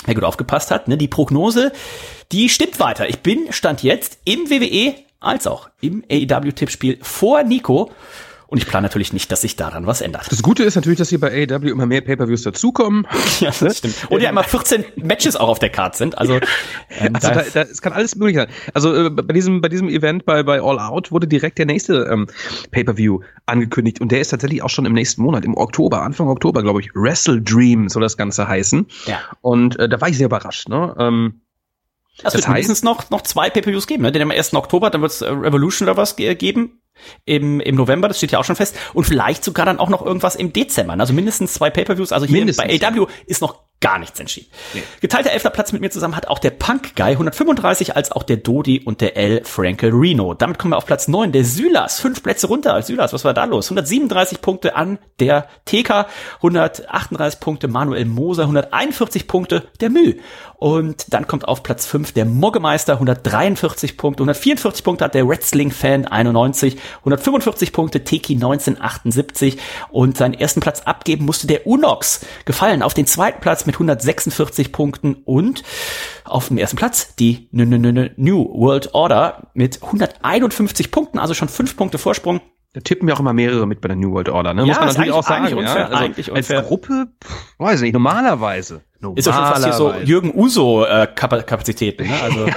[0.05, 1.71] wer gut aufgepasst hat, ne, die Prognose,
[2.31, 3.07] die stimmt weiter.
[3.07, 7.91] Ich bin Stand jetzt im WWE als auch im AEW-Tippspiel vor Nico.
[8.47, 10.31] Und ich plane natürlich nicht, dass sich daran was ändert.
[10.31, 13.07] Das Gute ist natürlich, dass hier bei AEW immer mehr Pay-Per-Views dazukommen.
[13.39, 13.73] ja, das ne?
[13.73, 14.07] stimmt.
[14.09, 16.17] Und ja immer 14 Matches auch auf der Karte sind.
[16.17, 16.35] Also,
[16.99, 18.47] ähm, also da, da, es kann alles möglich sein.
[18.73, 22.07] Also äh, bei diesem bei diesem Event bei bei All Out wurde direkt der nächste
[22.11, 22.27] ähm,
[22.71, 26.61] Pay-Per-View angekündigt und der ist tatsächlich auch schon im nächsten Monat, im Oktober, Anfang Oktober,
[26.63, 26.89] glaube ich.
[26.95, 28.85] Wrestle Dream soll das Ganze heißen.
[29.05, 29.19] Ja.
[29.41, 30.69] Und äh, da war ich sehr überrascht.
[30.69, 30.95] Ne?
[30.97, 31.41] Ähm,
[32.23, 34.11] also das wird mindestens noch, noch zwei Pay-Per-Views geben, ne?
[34.11, 34.53] Den am 1.
[34.53, 36.81] Oktober, dann wird es äh, Revolution oder was geben
[37.25, 38.75] im, im November, das steht ja auch schon fest.
[38.93, 40.97] Und vielleicht sogar dann auch noch irgendwas im Dezember.
[40.99, 42.11] Also mindestens zwei Pay-Per-Views.
[42.11, 44.47] Also hier mindestens, bei AW ist noch gar nichts entschieden.
[44.73, 44.83] Nee.
[45.01, 48.37] Geteilter elfter Platz mit mir zusammen hat auch der Punk Guy 135 als auch der
[48.37, 50.33] Dodi und der L Frankel Reno.
[50.33, 51.31] Damit kommen wir auf Platz 9.
[51.33, 52.81] Der Sylas, fünf Plätze runter.
[52.81, 53.67] Sylas, was war da los?
[53.67, 56.07] 137 Punkte an der TK,
[56.37, 60.15] 138 Punkte Manuel Moser, 141 Punkte der Mü.
[60.57, 66.05] Und dann kommt auf Platz 5 der Moggemeister, 143 Punkte, 144 Punkte hat der Wrestling-Fan
[66.05, 69.57] 91, 145 Punkte Teki 1978
[69.89, 74.71] und seinen ersten Platz abgeben musste der Unox gefallen auf den zweiten Platz mit 146
[74.71, 75.63] Punkten und
[76.23, 81.97] auf dem ersten Platz die New World Order mit 151 Punkten, also schon fünf Punkte
[81.97, 82.41] Vorsprung.
[82.75, 84.63] Da tippen ja auch immer mehrere mit bei der New World Order, ne?
[84.63, 85.45] Ja, Muss man natürlich auch sagen.
[85.45, 85.59] eigentlich ja?
[85.59, 86.57] unfair, Also unfair.
[86.59, 87.07] Als Gruppe,
[87.57, 88.81] weiß nicht, normalerweise.
[89.13, 89.93] Ist ja schon fast hier so.
[89.93, 92.21] Jürgen Uso äh, ne?
[92.23, 92.47] Also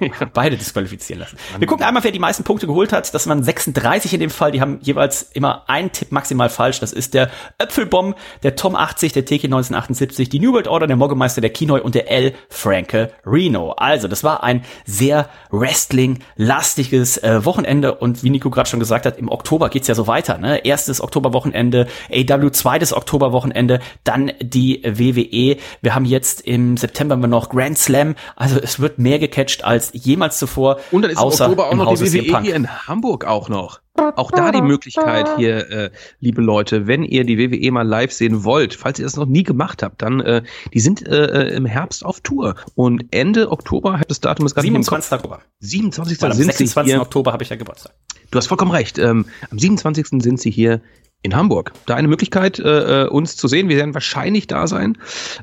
[0.32, 1.36] beide disqualifizieren lassen.
[1.58, 3.12] Wir gucken einmal, wer die meisten Punkte geholt hat.
[3.14, 4.52] Das waren 36 in dem Fall.
[4.52, 6.80] Die haben jeweils immer einen Tipp maximal falsch.
[6.80, 10.96] Das ist der Öpfelbomb, der Tom 80, der TK 1978, die New World Order, der
[10.96, 12.34] Moggemeister, der Kinoi und der L.
[12.48, 13.72] Franke Reno.
[13.72, 19.18] Also, das war ein sehr Wrestling-lastiges äh, Wochenende und wie Nico gerade schon gesagt hat,
[19.18, 20.38] im Oktober geht's ja so weiter.
[20.38, 20.64] Ne?
[20.64, 25.56] Erstes Oktoberwochenende, AW zweites Oktoberwochenende, dann die WWE.
[25.86, 28.16] Wir haben jetzt im September haben wir noch Grand Slam.
[28.34, 30.80] Also es wird mehr gecatcht als jemals zuvor.
[30.90, 33.24] Und dann ist im außer Oktober auch im noch Hause die WWE hier in Hamburg
[33.24, 33.82] auch noch.
[33.94, 38.42] Auch da die Möglichkeit hier, äh, liebe Leute, wenn ihr die WWE mal live sehen
[38.42, 40.42] wollt, falls ihr das noch nie gemacht habt, dann, äh,
[40.74, 42.56] die sind äh, äh, im Herbst auf Tour.
[42.74, 45.04] Und Ende Oktober, hat das Datum ist gerade nicht im Kopf.
[45.04, 45.12] 27.
[45.12, 45.40] Oktober.
[45.60, 46.20] 27.
[46.20, 46.94] Weil am sind sie 26.
[46.94, 47.00] hier.
[47.00, 47.92] Oktober habe ich ja Geburtstag.
[48.32, 48.98] Du hast vollkommen recht.
[48.98, 50.20] Ähm, am 27.
[50.20, 50.80] sind sie hier
[51.26, 51.72] in Hamburg.
[51.84, 53.68] Da eine Möglichkeit, äh, äh, uns zu sehen.
[53.68, 54.96] Wir werden wahrscheinlich da sein.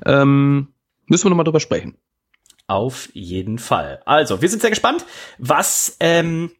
[0.06, 0.70] Ähm,
[1.06, 1.98] müssen wir nochmal drüber sprechen.
[2.68, 4.02] Auf jeden Fall.
[4.06, 5.06] Also, wir sind sehr gespannt,
[5.38, 6.52] was ähm,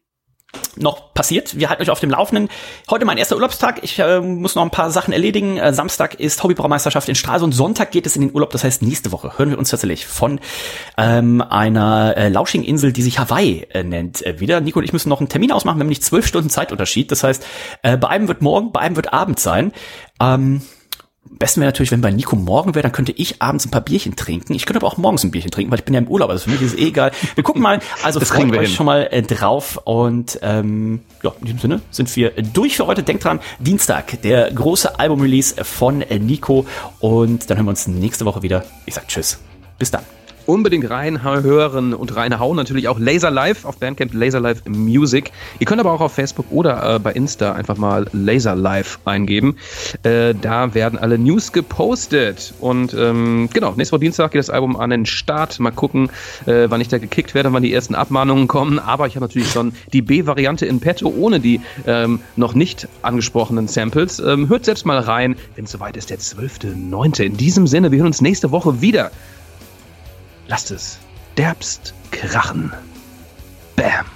[0.76, 1.58] noch passiert.
[1.58, 2.48] Wir halten euch auf dem Laufenden.
[2.90, 3.80] Heute mein erster Urlaubstag.
[3.82, 5.56] Ich äh, muss noch ein paar Sachen erledigen.
[5.56, 7.54] Äh, Samstag ist Hobbybraumeisterschaft in Stralsund.
[7.54, 8.50] Sonntag geht es in den Urlaub.
[8.50, 10.40] Das heißt, nächste Woche hören wir uns tatsächlich von
[10.98, 14.60] ähm, einer äh, lauschigen Insel, die sich Hawaii äh, nennt, äh, wieder.
[14.60, 15.78] Nico und ich müssen noch einen Termin ausmachen.
[15.78, 17.10] Wir haben nicht zwölf Stunden Zeitunterschied.
[17.10, 17.46] Das heißt,
[17.82, 19.72] äh, bei einem wird morgen, bei einem wird Abend sein.
[20.20, 20.62] Ähm,
[21.30, 23.80] am besten wäre natürlich, wenn bei Nico morgen wäre, dann könnte ich abends ein paar
[23.80, 24.54] Bierchen trinken.
[24.54, 26.30] Ich könnte aber auch morgens ein Bierchen trinken, weil ich bin ja im Urlaub.
[26.30, 27.10] Also für mich ist es eh egal.
[27.34, 27.80] Wir gucken mal.
[28.02, 28.76] Also Das freut kriegen wir euch hin.
[28.76, 29.80] schon mal äh, drauf.
[29.84, 33.02] Und ähm, ja, in diesem Sinne sind wir durch für heute.
[33.02, 36.66] Denkt dran, Dienstag, der große Album-Release von äh, Nico.
[37.00, 38.64] Und dann hören wir uns nächste Woche wieder.
[38.86, 39.38] Ich sag Tschüss.
[39.78, 40.02] Bis dann.
[40.46, 42.56] Unbedingt reinhören und reinhauen.
[42.56, 45.30] Natürlich auch Laser Live auf Bandcamp Laser Live Music.
[45.58, 49.56] Ihr könnt aber auch auf Facebook oder äh, bei Insta einfach mal Laser Live eingeben.
[50.02, 52.54] Äh, da werden alle News gepostet.
[52.60, 55.58] Und ähm, genau, nächste Woche Dienstag geht das Album an den Start.
[55.60, 56.10] Mal gucken,
[56.46, 58.78] äh, wann ich da gekickt werde, wann die ersten Abmahnungen kommen.
[58.78, 63.68] Aber ich habe natürlich schon die B-Variante in petto, ohne die ähm, noch nicht angesprochenen
[63.68, 64.18] Samples.
[64.18, 67.22] Ähm, hört selbst mal rein, wenn es soweit ist, der 12.9.
[67.22, 69.10] In diesem Sinne, wir hören uns nächste Woche wieder.
[70.46, 70.98] Lasst es
[71.36, 72.72] derbst krachen.
[73.76, 74.06] Bam.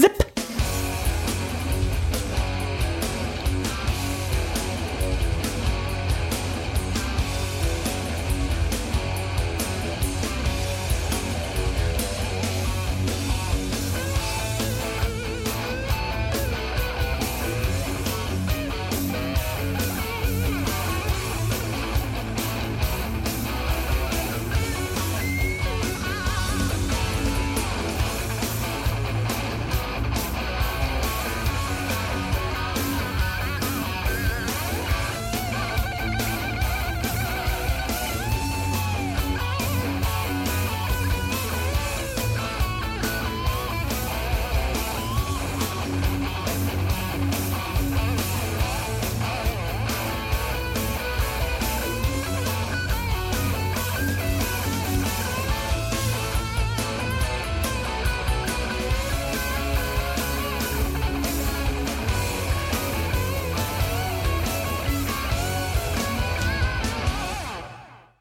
[0.00, 0.33] Zip.